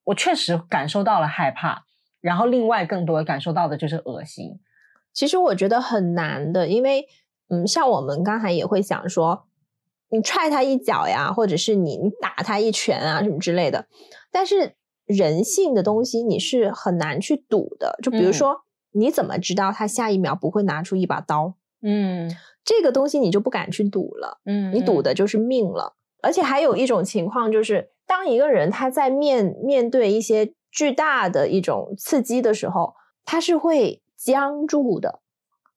[0.04, 1.84] 我确实感受到了害怕，
[2.20, 4.60] 然后另外更多感受到的就是恶心。”
[5.14, 7.06] 其实我觉得很难的，因为
[7.48, 9.46] 嗯，像我们刚才也会想说，
[10.12, 13.86] 你踹他一脚呀，或者是你你打他一拳啊，什么之类的。
[14.30, 14.74] 但是
[15.06, 17.98] 人性的东西你是很难去赌的。
[18.02, 18.60] 就比如说，
[18.92, 21.54] 你怎么知道他下一秒不会拿出一把刀？
[21.82, 22.30] 嗯，
[22.64, 24.38] 这个东西你就不敢去赌了。
[24.44, 25.96] 嗯，你赌的就是命了。
[26.22, 32.94] 而且还有一种情况就是，当一个人他在面面对一些巨大的一种刺激的时候，
[33.24, 34.00] 他是会。
[34.24, 35.18] 僵住的，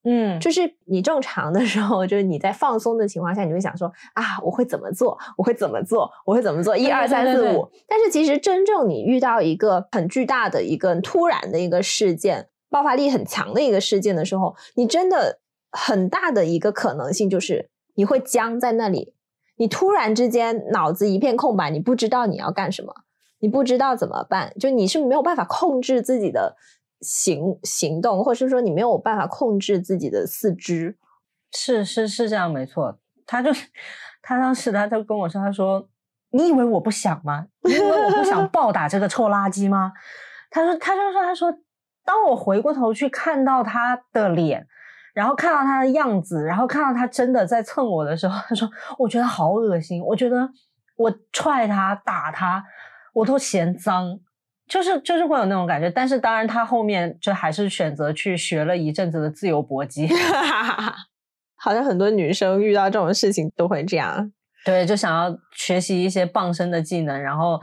[0.08, 5.18] 嗯，就是你正常的时候，就是你在放松的情况下，你会想说啊，我会怎么做？
[5.36, 6.08] 我会怎么做？
[6.24, 6.76] 我会怎么做？
[6.76, 7.68] 一二三四五。
[7.88, 15.40] 但是其实真正你遇到一个很巨大的一个突然的一个事件，爆发力很强的一个事件的时候，你真的
[15.72, 19.12] 很大的一个可能性就是你会僵在那里，
[19.56, 22.94] 你突然之间脑子一片空白，你不知道你要干什么，
[23.40, 26.54] 你不知道怎么办，就你是没有办法控制自己的。
[27.00, 30.96] 行行动，或者是说你没有办法控制自己的四肢，
[31.52, 32.98] 是是是这样，没错。
[33.26, 33.66] 他就是
[34.22, 35.88] 他当时他就跟我说，他说
[36.30, 37.46] ：“你以为我不想吗？
[37.62, 39.92] 你以为我不想 暴打这个臭垃圾吗？”
[40.50, 41.52] 他说，他就说，他说，
[42.04, 44.66] 当我回过头去看到他的脸，
[45.12, 50.48] 然后看到他的样子，然后看到他真的在蹭我的时候，他说：“我觉得好恶心，我觉得
[50.96, 52.64] 我踹他打他，
[53.12, 54.20] 我都嫌脏。”
[54.68, 60.08] 就是就是会有那种感觉，但是当然他后面就还是选择去学了一阵子的自由搏击，
[61.56, 64.32] 好像很多女生遇到这种事情都会这样，
[64.64, 67.20] 对，就想要学习一些傍身的技能。
[67.20, 67.60] 然后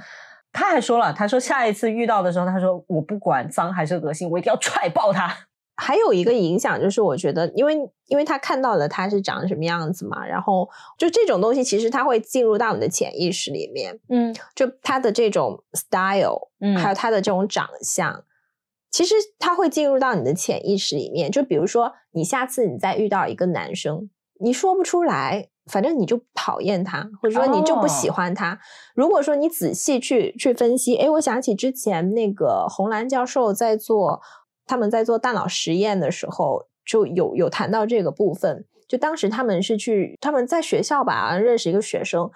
[0.52, 5.34] 他还说了，他说下一次遇到的时候，他说我不管脏还是恶心，我一定要踹爆他。
[5.76, 10.70] 还有一个影响就是，我觉得，因为因为他看到了他是长什么样子嘛，然后
[11.00, 18.24] 就这种东西，其实他会进入到你的潜意识里面，嗯，就他的这种 style，嗯，还有他的这种长相，
[18.92, 21.32] 其实他会进入到你的潜意识里面。
[21.32, 28.60] 就比如说，你下次你再遇到一个男生，你说不出来，反正你就讨厌他，或者说你就不喜欢他。
[28.94, 34.22] 如果说你仔细去去分析，哎，我想起之前那个红蓝教授在做。
[34.66, 38.66] 他们在做大脑实验的时候，就有有谈到这个部分。
[38.88, 42.30] 就当时他们是去他们在学校吧认识一个学生，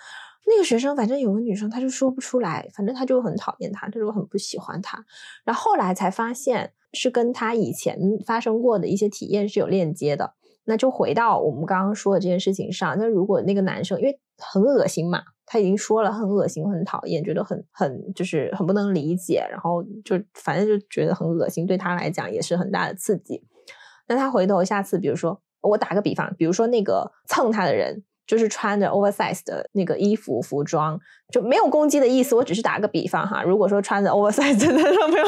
[0.48, 5.06] 那个学生反正有个女生，他就说不出来，反正他就很讨厌他，他就很不喜欢他。
[5.44, 10.34] 然后后来才发现是跟他以前发生过的一些体验是有链接的。
[10.66, 12.98] 那就回到我们刚刚说的这件事情上。
[12.98, 15.22] 那如果那个男生因为很恶心嘛。
[15.48, 23.42] 他已经说了很恶心、很讨厌，觉得很很就是很不能理解，然后就反正就觉得很恶心，对他来讲也是很大的刺激。
[24.08, 28.04] 那他回头下次，比如说我打个比方，比如说那个蹭他的人。
[28.28, 31.00] 就是穿着 oversize 的那个衣服服装，
[31.32, 32.36] 就没有攻击的意思。
[32.36, 33.42] 我只是打个比方哈。
[33.42, 35.26] 如果说穿着 oversize 的那种，没有，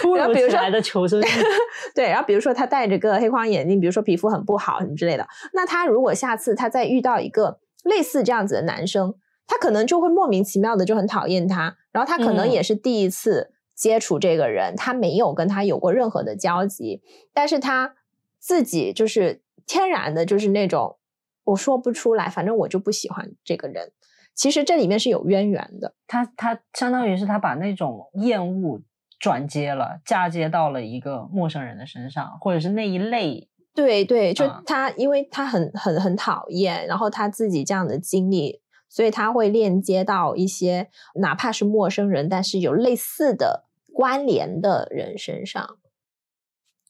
[0.00, 1.24] 突 如其来的求生欲，
[1.94, 2.06] 对。
[2.06, 9.14] 然后比如说他戴着个黑框眼镜，比如说皮肤很不好什么之类的，那他如果下次他再遇到一个类似这样子的男生，
[9.46, 11.76] 他可能就会莫名其妙的就很讨厌他。
[11.92, 17.00] 然后他可能也是第一次接触这个人，他没有跟他有过任何的交集，
[17.32, 17.94] 但是他
[18.40, 19.43] 自己就是。
[19.66, 20.98] 天然的就是那种，
[21.44, 23.92] 我说不出来，反正我就不喜欢这个人。
[24.34, 28.82] 其实这里面是有渊源的，他他相当于是他把那种厌恶
[29.20, 33.48] 转接了，嫁接到了一个陌生人的身上，或者是那一类。
[33.74, 45.78] 对对，就他，因为他很很很讨厌，然后他自己这样的经历，所以他会链接到一些哪怕是陌生人，但是有类似的关联的人身上。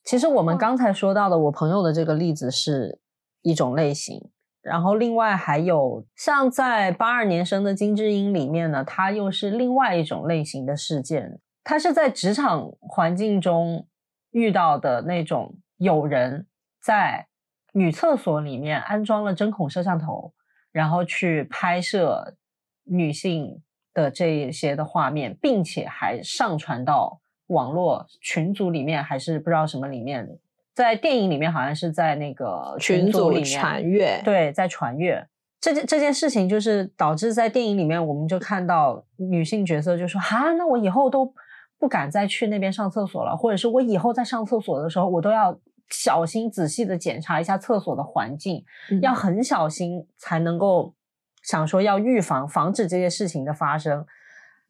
[0.04, 3.00] 其实我们刚才说到的我朋友的这个例子是
[3.40, 4.30] 一种类型，
[4.60, 11.40] 然后另外还有像在八二年生的金智英里面呢，它又是另外一种类型的事件。
[11.62, 13.88] 它是在职场环境中
[14.30, 16.46] 遇到的那种有人
[16.82, 17.26] 在
[17.72, 20.34] 女厕所里面安装了针孔摄像头，
[20.70, 22.36] 然后去拍摄
[22.84, 23.62] 女性
[23.94, 27.22] 的这些的画面，并且还上传到。
[27.48, 30.38] 网络群组里面还是不知道什么里面，
[30.74, 35.26] 在电影里面好像是在那个群组里面传阅，对，在传阅
[35.60, 41.32] 这件这件事情，就是导致在电影里面我们就看到女性角色就说：“哈，那我以后都
[41.78, 48.64] 不敢再去那边上厕所了，或者是我以后在上厕所的时候，我都要小心仔细的检查一下厕所的环境，
[49.00, 50.94] 要很小心才能够
[51.42, 54.04] 想说要预防防止这些事情的发生。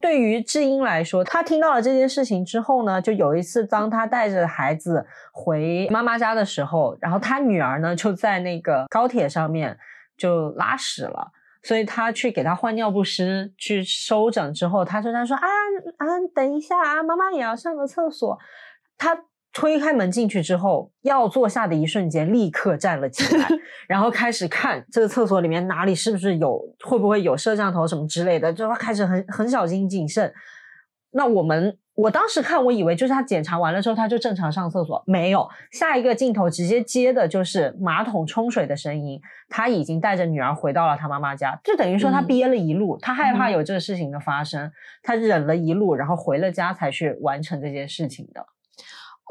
[0.04, 9.78] 对于智英来说，她听到了这件事情之后呢，就有一次当她带着孩子回妈妈家的时候，然后她女儿呢就在那个高铁上面
[10.18, 11.32] 就拉屎了，
[11.62, 15.48] 所以她去给她换尿不湿去收整之后，她说她说啊
[15.96, 18.38] 啊，等一下啊，妈妈也要上个厕所，
[18.98, 19.24] 她。
[19.54, 23.48] 推开门进去之后，要坐下的一瞬间，立刻站了起来，
[23.86, 30.34] 然后开始看这个厕所里面哪里是不是有，会不会有摄像头什么之类的，就开始很很小心谨慎。
[31.12, 35.48] 那我们我当时看，我以为就是他检查完了之后，他就正常上厕所，没有。
[35.70, 48.44] 下一个镜头直接接的就是马桶冲水的声音，他已经带着女儿回到了他妈妈家，就等于说他憋了一路，他害怕有这个事情的发生，他忍了一路，然后回了家才去完成这件事情的。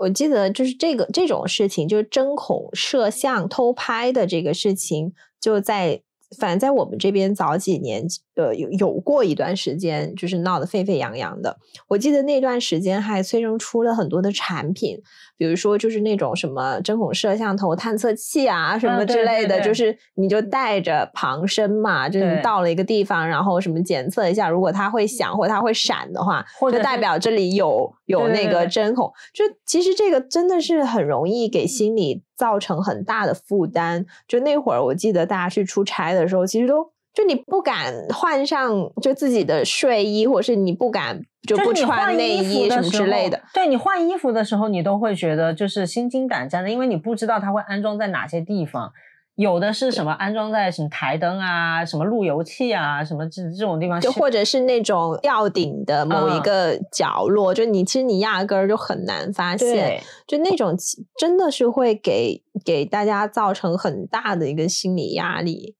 [0.02, 6.02] 我记得就是这个这种事情，就是针孔摄像偷拍的这个事情，就在
[6.38, 8.06] 反正在我们这边早几年，
[8.36, 11.58] 呃，有有过一段时间，就是闹得沸沸扬扬的。
[11.88, 15.00] 我记得那段时间还催生出了很多的产品。
[15.36, 29.12] 比如说，就是那种什么针孔摄像头探测器啊，什么之类的，就是你就带着旁身嘛，就是你到了一个地方，然后什么检测一下，如果它会响或它会闪的话，就代表这里有有那个针孔。
[29.34, 34.06] 就其实这个真的是很容易给心理造成很大的负担。
[34.28, 36.93] 就那会儿，我记得大家去出差的时候，其实都。
[37.14, 43.39] 就你不敢换上就自己的睡衣，或者是你不敢就不穿内衣什么之类的。
[43.53, 48.91] 对你换衣服的时候，你都会觉得就是心惊胆战的，因为你不知道它会安装在哪些地方。
[49.36, 59.99] 有的是什么安装在什么台灯啊、什么路由器啊、什么这这种地方，就或者是那种吊顶的某一个角落，就你其实你压根儿就很难发现。
[60.28, 60.78] 就那种
[61.18, 65.76] 真的是会给给大家造成很大的一个心理压力。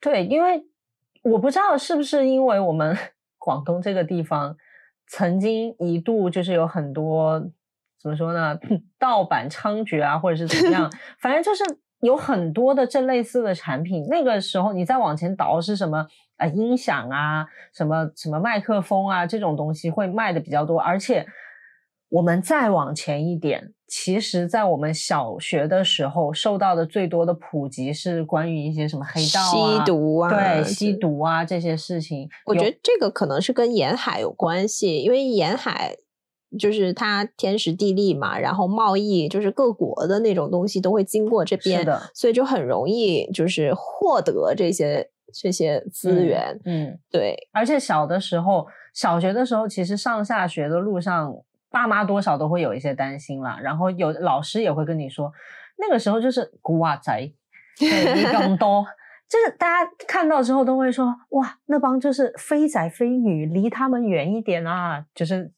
[0.00, 0.64] 对，因为
[1.22, 2.96] 我不知道是不是因为我们
[3.38, 4.56] 广东这个地方
[5.06, 7.40] 曾经一度就是有很多
[8.00, 8.58] 怎么说呢，
[8.98, 10.90] 盗版猖獗啊，或者是怎么样，
[11.20, 11.62] 反正就是
[12.00, 14.06] 有很多的这类似的产品。
[14.08, 21.26] 那个时候你再往前倒是什么啊音响啊，什么什么麦克风啊这种东西会卖的比较多，而且。
[22.10, 32.28] 我们再往前一点，其实，在我们小学的时候，受到的最多的普及是关于一些什么黑道、吸毒啊，对，吸毒啊这些事情。
[32.44, 35.96] 我觉得这个可能是跟沿海有关系，因为沿海
[36.58, 41.82] 就是它天时地利嘛，然后贸易就是各国的那种东西都会经过这边，
[42.14, 46.60] 所以就很容易就是获得这些这些资源。
[46.66, 47.34] 嗯，对。
[47.52, 51.34] 而且小的时候，小学的时候，其实上下学的路上。
[51.70, 55.32] 爸妈多少都会有一些担心啦，然后有老师也会跟你说，
[55.78, 57.32] 那个时候就是古惑仔，
[57.80, 58.86] 你 更多，
[59.28, 65.52] 就是大家看到之后都会说，哇，那帮就是非仔非女，离他们远一点啊，就是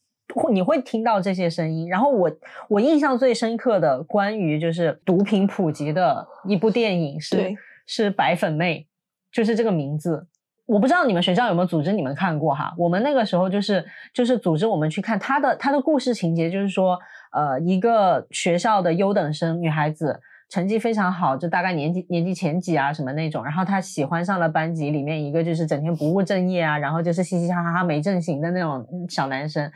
[0.51, 1.89] 你会听到这些声音。
[1.89, 2.31] 然后我
[2.69, 7.55] 我印象最深刻的关于就是毒品普及的一部电影是
[7.87, 8.89] 是白粉妹，
[9.33, 10.27] 就是这个名字。
[10.71, 12.73] 我不知道你们学校有没有组织你们看过哈？
[12.79, 16.97] 我们那个时候就是就是组织我们去看他的他的故事情节，就是说，
[17.33, 29.73] 呃，一个学校的优等生女孩子成绩非常好，就大概年级年级前几啊什么那种，然后她喜欢上了班级里面一个就是整天不务正业啊，然后就是嘻嘻哈哈没正形的那种小男生，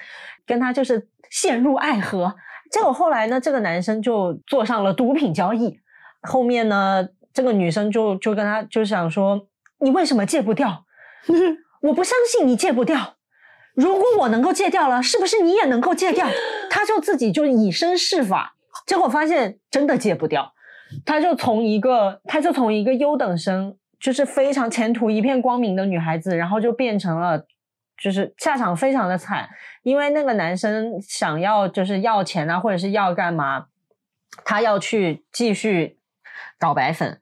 [0.47, 2.33] 跟他就是陷入爱河。
[2.71, 5.77] 结果后来呢，这个男生就做上了毒品交易，
[6.23, 9.49] 后面呢，这个女生就就跟他就想说。
[9.81, 10.84] 你为什么戒不掉？
[11.83, 13.17] 我不相信你戒不掉。
[13.75, 16.27] 如果我能够戒掉了，是不是你也能够戒掉？
[16.71, 18.55] 他就自己就以身试法，
[18.87, 20.55] 结果发现真的戒不掉。
[21.05, 27.45] 他就从一个，他就从一个优等生，就是非常前途一片光明的女孩子，然后就变成了，
[28.01, 29.49] 就是下场非常的惨。
[29.83, 33.67] 因为那个男生想要就是要钱啊，或者是要干嘛，
[34.45, 35.99] 他要去继续
[36.61, 37.21] 搞白粉，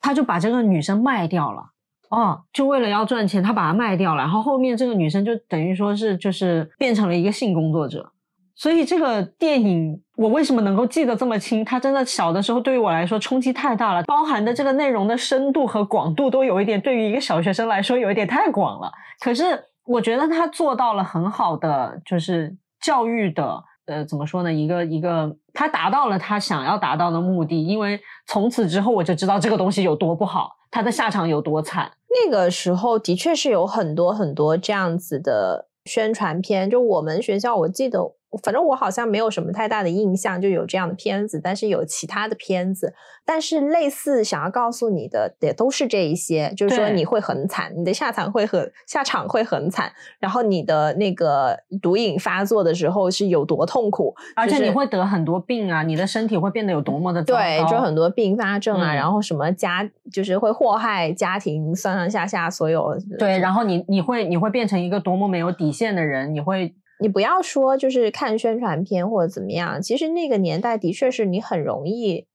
[0.00, 1.72] 他就把这个女生卖掉了。
[2.10, 4.22] 哦，就为了要赚钱，他把它卖掉了。
[4.22, 8.10] 然后后面这个女生就等于说是就是变成了一个性工作者。
[8.54, 11.64] 所以这个电影我为什么能够记得这么清？
[11.64, 18.90] 它真的小的时候对于我来说冲击太大了，包含的这个内容的深度和广度都有一点，对于一个小学生来说有一点太广了。
[19.20, 19.44] 可是
[19.84, 23.62] 我觉得他做到了很好的就是教育的。
[23.86, 24.52] 呃，怎么说呢？
[24.52, 31.90] 一个一个，他达到了他想要达到的目的，因为从此之后我就知道这个东西有多不好，他的下场有多惨。
[32.24, 38.12] 那个时候的确是有很多很多这样子的宣传片，就我们学校，我记得
[38.42, 42.92] 反正我好像没有什么太大的印象，就有这样的片子，但是有其他的片子，
[43.24, 66.74] 但是类似想要告诉你的也都是这一些，就是说你会很惨，你的下场会很下场会很惨，然后你的那个毒瘾发作的时候是有多痛苦，而且你会得很多病啊，你的身体会变得有多么的对，就很多并发症啊，然后什么家就是会祸害家庭上上下下所有对，然后你你会你会变成一个多么没有底线的人，你会。
[67.00, 72.26] 你不要说，就是看宣传片或者怎么样，其实那个年代的确是你很容易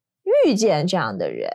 [0.45, 1.49] 遇见这样的人，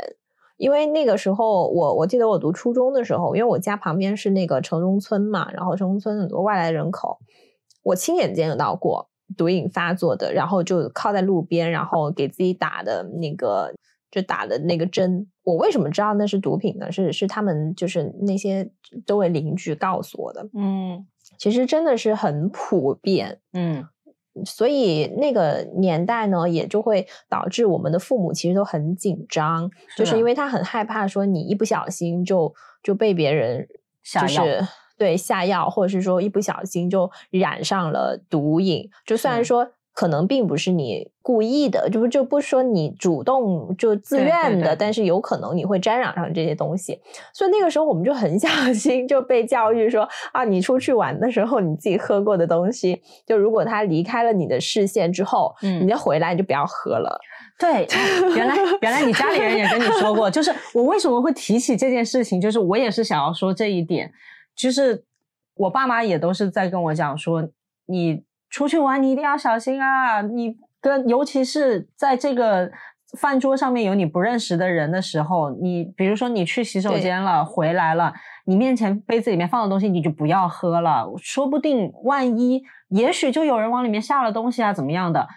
[0.58, 7.18] 因为那个时候我我记得我读初中的时候，因为我家旁边是那个城中村嘛，然后城中村很多外来人口，
[7.82, 13.72] 我亲眼见到过毒瘾发作的，然后就靠在路边，然后给自己打的那个
[14.10, 15.26] 就打的那个针。
[15.44, 16.92] 我为什么知道那是毒品呢？
[16.92, 18.70] 是是他们就是那些
[19.06, 21.06] 周围邻居告诉我的，嗯。
[21.38, 23.86] 其实真的是很普遍，嗯，
[24.44, 33.66] 所以那个年代呢，也就会导致我们的父母其实都很紧张，就是因为他很害怕说你一不小心就就被别人
[34.02, 34.66] 就是，
[34.98, 39.70] 对下药，或者是说一不小心就染上了毒瘾，就虽然说。
[39.98, 47.00] 可能并不是你故意的，就不就不说你主动就自愿的，但是有可能你会沾染上这些东西。
[47.34, 57.18] 所以那个时候我们就很 小心，就被教育说啊，你出去玩的时候你自己喝过的东西，就如果它离开了你的视线之后，嗯，你要回来你就不要喝了。
[57.58, 57.84] 对，
[58.36, 64.12] 原来 原来你家里人也跟你说过，就是 我为什么会提起这件事情，就是我也是想要说这一点，
[64.54, 65.02] 就是
[65.56, 67.48] 我爸妈也都是在跟我讲说
[67.88, 68.27] 你。
[68.50, 70.22] 出去玩你一定要小心啊！
[70.22, 72.70] 你跟尤其是在这个
[73.18, 78.12] 饭桌上面有你不认识的人的时候，你比如说你去洗手间了，回来了，
[78.46, 85.28] 你面前杯子里面放的东西你就不要喝了，说不定万一也许就有人往里面下了东西啊，怎么样的？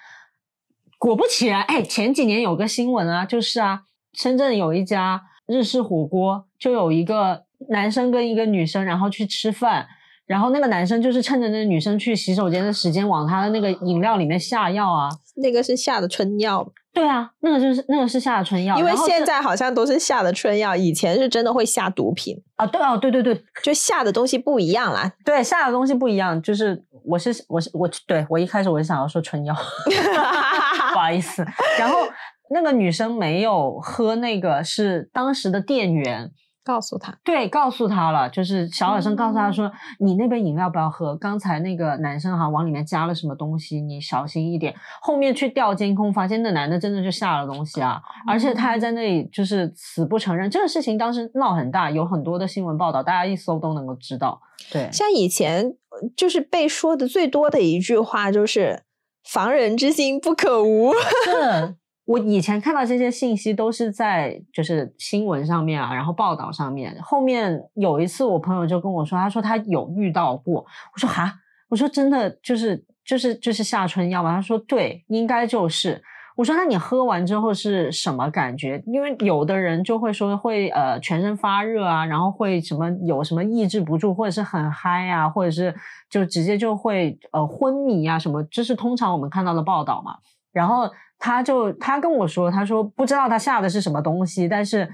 [0.97, 3.83] 果不其然，哎，前几年有个新闻啊，就是啊，
[4.13, 9.87] 深圳有一家日式火锅，就有一个男生跟一个女生，然后去吃饭。
[10.31, 15.09] 然后那个男生就是趁着那个女生去洗手间的时间，往她的那个饮料里面下药啊。
[15.35, 16.65] 那个是下的春药。
[16.93, 18.77] 对啊，那个就是那个是下的春药。
[18.77, 22.65] 因为现在好像都是下的春药，以前是真的会下毒品啊。
[22.65, 25.11] 对哦，对对对，就下的东西不一样啦。
[25.25, 29.53] 对，下的东西不一样，就是我是我是我对我一开始我是想要说春药，
[30.93, 31.45] 不好意思。
[31.77, 31.99] 然后
[32.51, 36.31] 那个女生没有喝那个，是当时的店员。
[36.63, 50.49] 告诉他，对，告诉他了，就是小小声告诉他说：“你那杯饮料不要喝，刚才那个男生哈往里面加了什么东西，你小心一点。”后面去调监控，发现那男的真的就下了东西啊，而且他还在那里就是死不承认。
[50.49, 54.39] 这个事情当时闹很大，有很多的新闻报道，大家一搜都能够知道。
[54.71, 55.73] 对，像以前
[56.15, 58.83] 就是被说的最多的一句话就是
[59.27, 60.93] “防人之心不可无”。
[61.25, 61.75] 是。
[62.05, 66.97] 我以前看到这些信息都是在就是新闻上面啊，然后报道上面。
[67.01, 70.65] 后面有一次，我朋友就跟我说，他说他有遇到过。
[70.93, 71.33] 我说哈，
[71.69, 74.35] 我说真的就是就是就是下春药吗？
[74.35, 76.01] 他说对，应该就是。
[76.37, 78.81] 我说那你喝完之后是什么感觉？
[78.87, 85.75] 因为有的人就会说会呃全身发热啊，然后会什么有什么抑制不住，或者是很嗨啊，或者是
[86.09, 90.15] 就直接就会呃昏迷啊什么，这是通常我们看到的报道嘛。
[90.51, 90.89] 然后。
[91.23, 94.89] 他就他跟我说，他说不知道他下的是什么东西，但是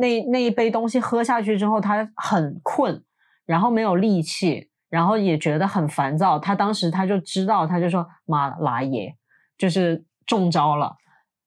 [0.00, 3.00] 那那一杯东西喝下去之后，他很困，
[3.46, 6.40] 然后没有力气，然后也觉得很烦躁。
[6.40, 9.14] 他当时他就知道，他就说妈拉爷
[9.56, 10.96] 就是中招了。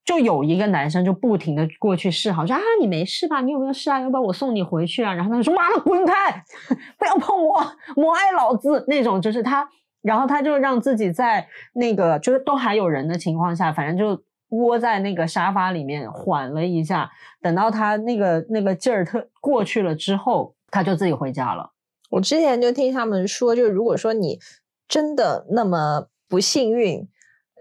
[0.05, 3.41] 就有一个男生就不停的过去示好，说啊你没事吧？
[3.41, 3.99] 你有没有事啊？
[3.99, 5.13] 要不要我送你回去啊？
[5.13, 6.31] 然后他就说妈的滚开，
[6.97, 7.55] 不要碰我，
[7.97, 9.67] 我爱老子那种，就是他。
[10.03, 17.09] 然后他就让自己在那个就是都还有人的情况下，反正就窝在那个沙发里面缓了一下。
[17.41, 21.71] 等到他那个那个劲儿特过去了之后，他就自己回家了。
[22.11, 24.37] 我之前就听他们说，就如果说你
[24.87, 27.07] 真的那么不幸运，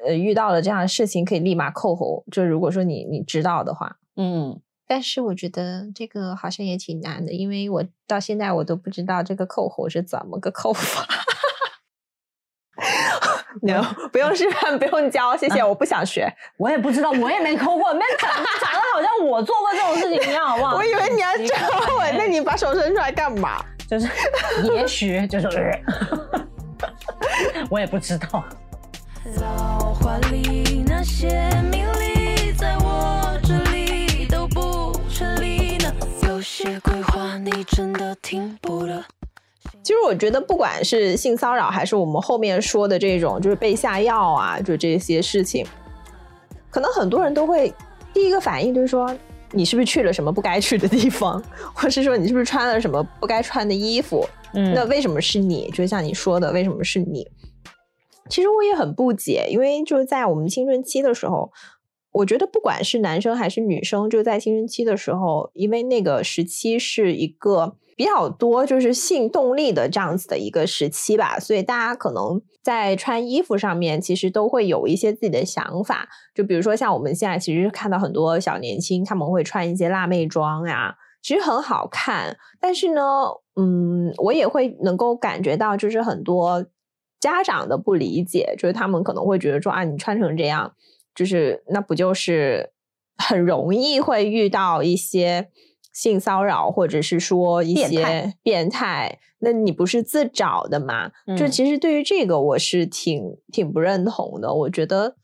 [0.04, 2.24] 呃，遇到了这样的事情，可以立马扣喉。
[2.30, 4.60] 就如果说你你知道的话，嗯。
[4.84, 11.06] 但是我觉得这个好像也挺难的，因为我到现在我都不知道这个扣喉是怎么个扣法。
[13.62, 20.76] 牛，不用示范，不用教，谢谢，我不想学，我也不知道，我也没抠过，没讲讲的好像我做过这种事情一样，好不好？
[20.78, 21.54] 我以为你要教
[21.96, 23.64] 我，那你把手伸出来干嘛？
[23.88, 24.08] 就是，
[24.74, 25.78] 也许就是，
[27.70, 28.44] 我也不知道。
[29.40, 31.28] 老话里那些
[31.70, 35.92] 名利，在我这里都不成立呢。
[36.26, 39.04] 有些规划你真的听不得。
[39.82, 45.66] 其实我觉得，不管是性骚扰，还是我们后面说的这种，就是被下药啊，就这些事情，
[46.70, 47.74] 可能很多人都会
[48.14, 49.12] 第一个反应就是说，
[49.50, 51.42] 你是不是去了什么不该去的地方，
[51.74, 54.24] 或是说你是不是穿了什么不该穿的衣服？
[54.54, 55.68] 嗯，那为什么是你？
[55.72, 57.26] 就像你说的，为什么是你？
[58.28, 61.50] 其实我也很不解，因为就是在我们青春期的时候，
[62.12, 67.76] 我觉得不管是男生还是女生，就在青春期的时候，因为那个时期是一个。
[68.02, 76.08] 比较多就是性动力的这样子的一个时期吧，所以大家可能在穿衣服上面其实都会有一些自己的想法。
[76.34, 82.36] 就比如说像我们现在其实看到很多小年轻他们会穿一些辣妹装呀，其实很好看。
[82.58, 83.02] 但是呢，
[83.54, 86.66] 嗯，我也会能够感觉到，就是很多
[87.20, 90.74] 家长的不理解，就是他们可能会觉得说啊，你穿成这样，
[91.14, 92.72] 就是那不就是
[93.16, 95.50] 很容易会遇到一些。
[95.92, 101.10] 性骚扰，或者是说一些变态，那你不是自找的吗？
[101.36, 104.54] 就其实对于这个，我是挺挺不认同的。
[104.54, 105.16] 我觉得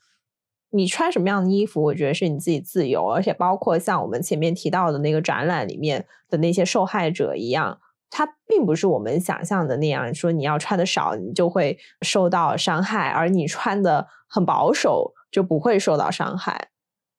[0.70, 16.68] 你穿什么样的衣服，我觉得是你自己自由，而且包括像我们前面提到的那个展览里面的那些受害者一样，他并不是我们想象的那样，说你要穿的少，你就会受到伤害，而你穿的很保守就不会受到伤害。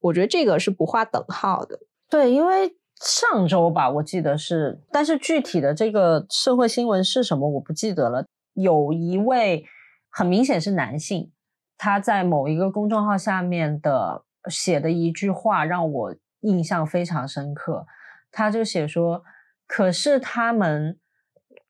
[0.01, 1.79] 我觉得这个是不划等号的。
[2.07, 2.75] 对，因为。
[2.99, 8.25] 上周吧，我记得是，但是具体的这个社会新闻是什么，我不记得了。
[8.53, 9.65] 有一位
[10.09, 11.31] 很明显是男性，
[11.77, 17.85] 他在某一个公众号下面的写的一句话让我印象非常深刻。
[18.31, 19.23] 他就写说
[19.65, 20.99] ：“可是他们，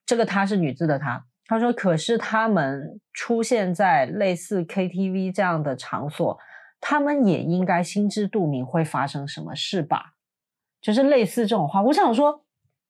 [0.04, 6.38] 这个他是女字的他，他说，可是他们出现在类似 KTV 这样的场所，
[6.80, 10.14] 他们也应该心知肚明会发生什么事吧。”
[10.80, 12.42] 就是类似这种话，我想说，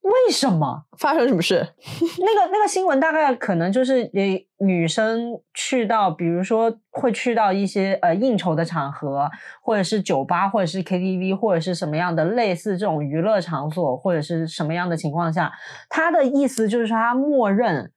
[0.03, 1.57] 为什么发生什么事？
[2.19, 9.31] 那个那个新闻大概可能就是，呃女生去到，比如说会去到一些呃应酬的场合，
[9.63, 15.53] 或者是酒吧，或者是 KTV，或者是什么样的类似这种娱乐场所，或者是什么样的情况下，
[15.89, 17.93] 他的意思就是说，他默认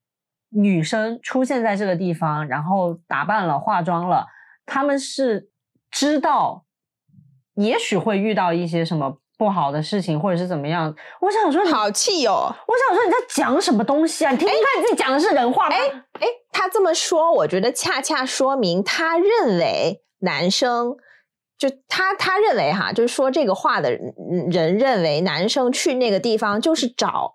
[0.49, 4.25] 女生出现在这个地方，然后打扮了、化妆了，
[4.65, 5.49] 他们是
[5.91, 6.65] 知道，
[7.55, 9.19] 也许会遇到一些什么。
[9.37, 10.93] 不好的事情，或者是怎么样？
[11.19, 12.53] 我想说，好气哦！
[12.67, 14.31] 我想说，你在讲什么东西啊？
[14.31, 15.75] 你听听看，你自己讲的是人话吗？
[15.75, 15.87] 哎
[16.19, 20.95] 哎，他这么说，我觉得恰恰说明他认为男生
[21.57, 27.33] 就他他认为哈，就是说这个话的人认为男生去那个地方就是找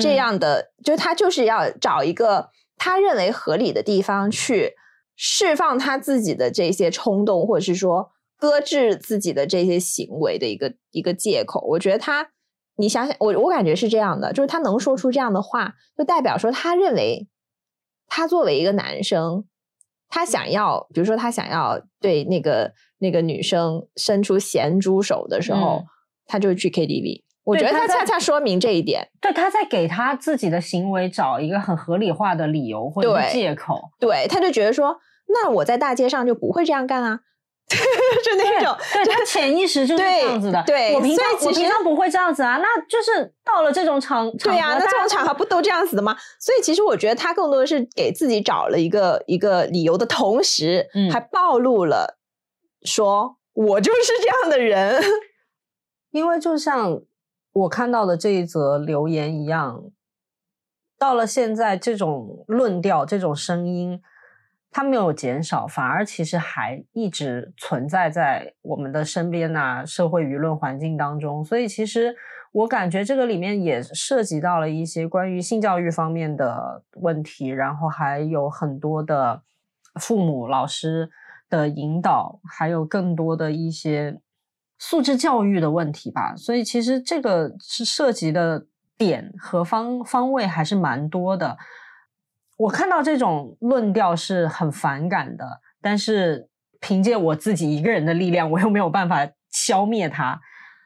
[0.00, 4.72] 这样的，就他就是要找一个他认为合理的地方去
[5.16, 8.11] 释放他自己的这些冲动，或者是说。
[8.42, 12.30] 搁置自己的这些行为的一个一个借口，我觉得他，
[12.76, 17.28] 你想想，我我感觉是这样的，就是他能说出这样的话，就代表说他认为，
[18.08, 19.44] 他作为一个男生，
[20.08, 25.84] 他想要，比如说他想要对那个那个女生伸出咸猪手的时候，
[26.26, 27.22] 他就去 KTV。
[27.44, 33.90] 我觉得他恰恰说明这一点，对，他在给他自己的行为找一个很合理化的理由或者借口。
[34.00, 34.96] 对，他就觉得说，
[35.28, 37.20] 那我在大街上就不会这样干啊。
[38.24, 40.62] 就那种，对他潜意识就是这样子的。
[40.66, 46.16] 对，我平常我平常不会这样子啊，那就是到了这种场，对呀，那这种场合不都这样子的吗？
[46.38, 52.18] 所以其实我觉得他更多的是给自己找了一个一个理由的同时，还暴露了
[52.84, 55.02] 说我就是这样的人。
[56.12, 57.00] 因为就像
[57.52, 59.84] 我看到的这一则留言一样，
[60.98, 64.00] 到了现在，这种论调，这种声音。
[64.74, 71.44] 它没有减少，反而其实还一直存在在我们的身边呐，社会舆论环境当中。
[71.44, 72.16] 所以其实
[72.52, 79.42] 我感觉这个里面也涉及到了一些关于性教育方面的问题，然后还有很多的
[80.00, 81.10] 父母、老师
[81.50, 84.18] 的引导，还有更多的一些
[84.78, 86.34] 素质教育的问题吧。
[86.34, 88.66] 所以其实这个是涉及的
[88.96, 91.58] 点和方方位还是蛮多的。
[92.62, 96.48] 我看到这种论调是很反感的，但是
[96.80, 100.40] 凭借我自己一个人的力量，我又没有办法消灭它。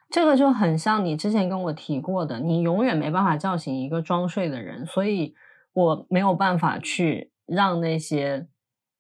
[0.09, 5.35] 这个就很像你之前跟我提过的，你永远没办法叫醒一个装睡的人，所以
[5.75, 8.47] 我没有办法去让那些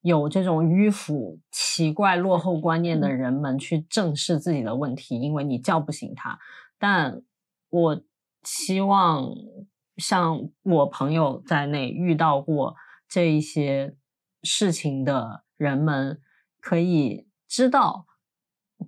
[0.02, 6.38] 有这种迂腐、奇怪、落后观念的人们去正视自己的问题，因为你叫不醒他。
[6.78, 7.22] 但
[7.70, 8.02] 我
[8.42, 9.24] 希望。
[9.96, 12.74] 像我朋友在内遇到过
[13.08, 13.94] 这一些
[14.42, 16.20] 事情的人们，
[16.60, 18.06] 可以知道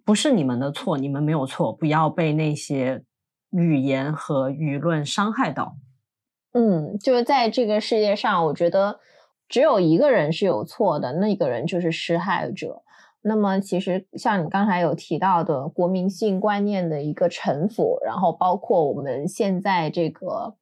[0.05, 3.05] 不是你们的错，你们没有错，不要被那些
[3.51, 5.77] 语言和舆论伤害到。
[6.53, 9.01] 嗯，就是在这个世界上，我觉得
[9.49, 12.83] 只有一个人是有错的，那个人就是施害者。
[13.21, 20.57] 那么，其实像你刚才有提到的国民性观念的一个臣服，然后包括我们现在这个，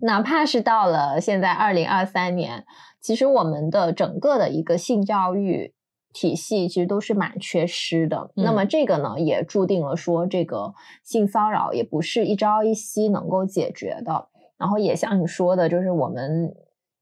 [0.00, 2.64] 哪怕是到了现在二零二三年，
[3.00, 5.74] 其实我们的整个的一个性教育
[6.12, 8.30] 体系其实都是蛮缺失的。
[8.34, 10.74] 那么这个呢，也注定了说这个
[11.04, 14.28] 性骚扰也不是一朝一夕能够解决的。
[14.58, 16.54] 然后也像你说的，就是我们。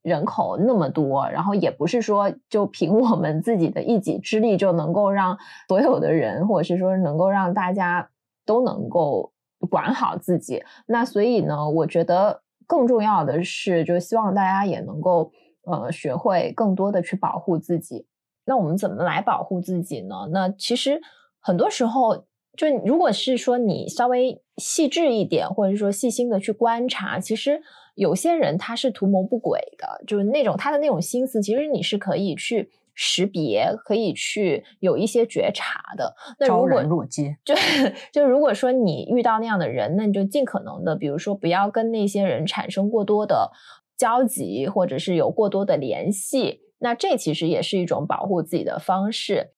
[0.02, 5.36] 人口那么多，然后也不是说就凭我们自己的一己之力就能够让
[5.68, 8.08] 所有的人，或者是说能够让大家
[8.46, 9.30] 都能够
[9.68, 10.64] 管好自己。
[10.86, 15.32] 那所以呢，我觉得更重要的是，就希望大家也能够
[15.64, 18.06] 呃学会更多的去保护自己。
[18.44, 20.14] 那我们怎么来保护自己呢？
[20.30, 21.00] 那其实
[21.40, 27.60] 很多时候，就如果是说你稍微细致一点，或者说细心的去观察，其实。
[27.96, 32.70] 有些人他是图谋不轨的，就是那种他的那种心思，其实你是可以去
[33.02, 36.14] 识别，可以去有一些觉察的。
[36.38, 37.54] 那如果若揭，就
[38.12, 43.50] 就如果说你遇到那样的人，那你就尽可能的，比如说不要跟那些人产生过多的
[43.96, 46.60] 交集，或者是有过多的联系。
[46.80, 49.54] 那这其实也是一种保护自己的方式。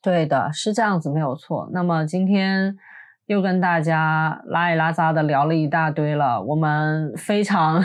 [0.00, 1.68] 对的，是这样子，没有错。
[1.70, 2.78] 那么今天。
[3.26, 7.82] 又跟大家拉里拉杂的聊了一大堆了，我们非常，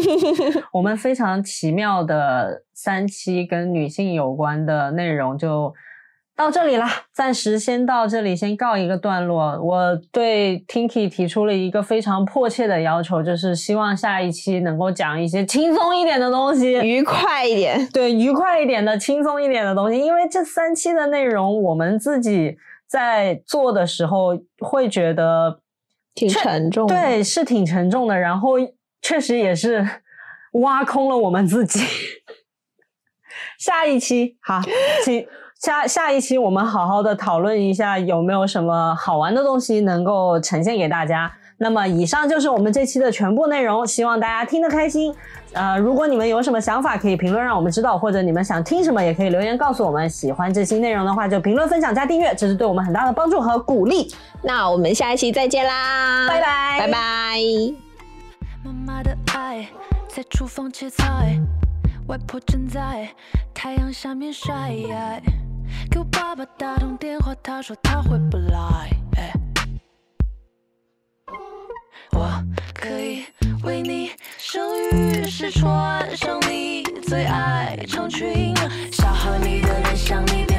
[0.74, 5.72] 我们非常奇妙的三期跟女性有关的内容就
[6.36, 9.58] 到这里了，暂时先到这里，先告一个段落。
[9.62, 22.58] 我对 Tinky 提出了一个非常迫切的要求，就是希望下一期能够讲一些轻松一点的东西，愉快一点，对，愉快一点的，轻松一点的东西，因为这三期的内容我们自己。
[22.88, 25.60] 在做的时候会觉得
[26.14, 28.18] 挺沉重，对，是挺沉重的。
[28.18, 28.54] 然后
[29.02, 29.86] 确实也是
[30.62, 31.80] 挖空了我们自己。
[33.58, 34.60] 下一期好，
[35.04, 35.26] 请
[35.60, 41.32] 下下一期我们好好的讨论一下有没有什么好玩的东西能够呈现给大家。
[41.60, 45.12] 那么以上就是我们这期的全部内容，希望大家听得开心。
[45.52, 50.08] 呃，如果你们有什么想法，可以评论让我们知道，或者你们想听什么，也可以留言告诉我们。
[50.08, 54.14] 喜欢这期内容的话，就评论、分享、加订阅，这是对我们很大的帮助和鼓励。
[54.40, 57.38] 那我们下一期再见啦，拜拜，拜拜。
[58.64, 59.66] 妈妈的爱
[60.06, 61.40] 在厨房切菜，
[62.06, 63.08] 外婆正在
[63.52, 64.72] 太阳下面晒。
[65.90, 68.90] 给我爸爸打通电话，他说他回不来。
[72.12, 72.44] 我
[72.74, 73.24] 可以
[73.62, 78.54] 为你生育，是穿上你最爱长裙，
[78.92, 80.57] 想和你的人向你。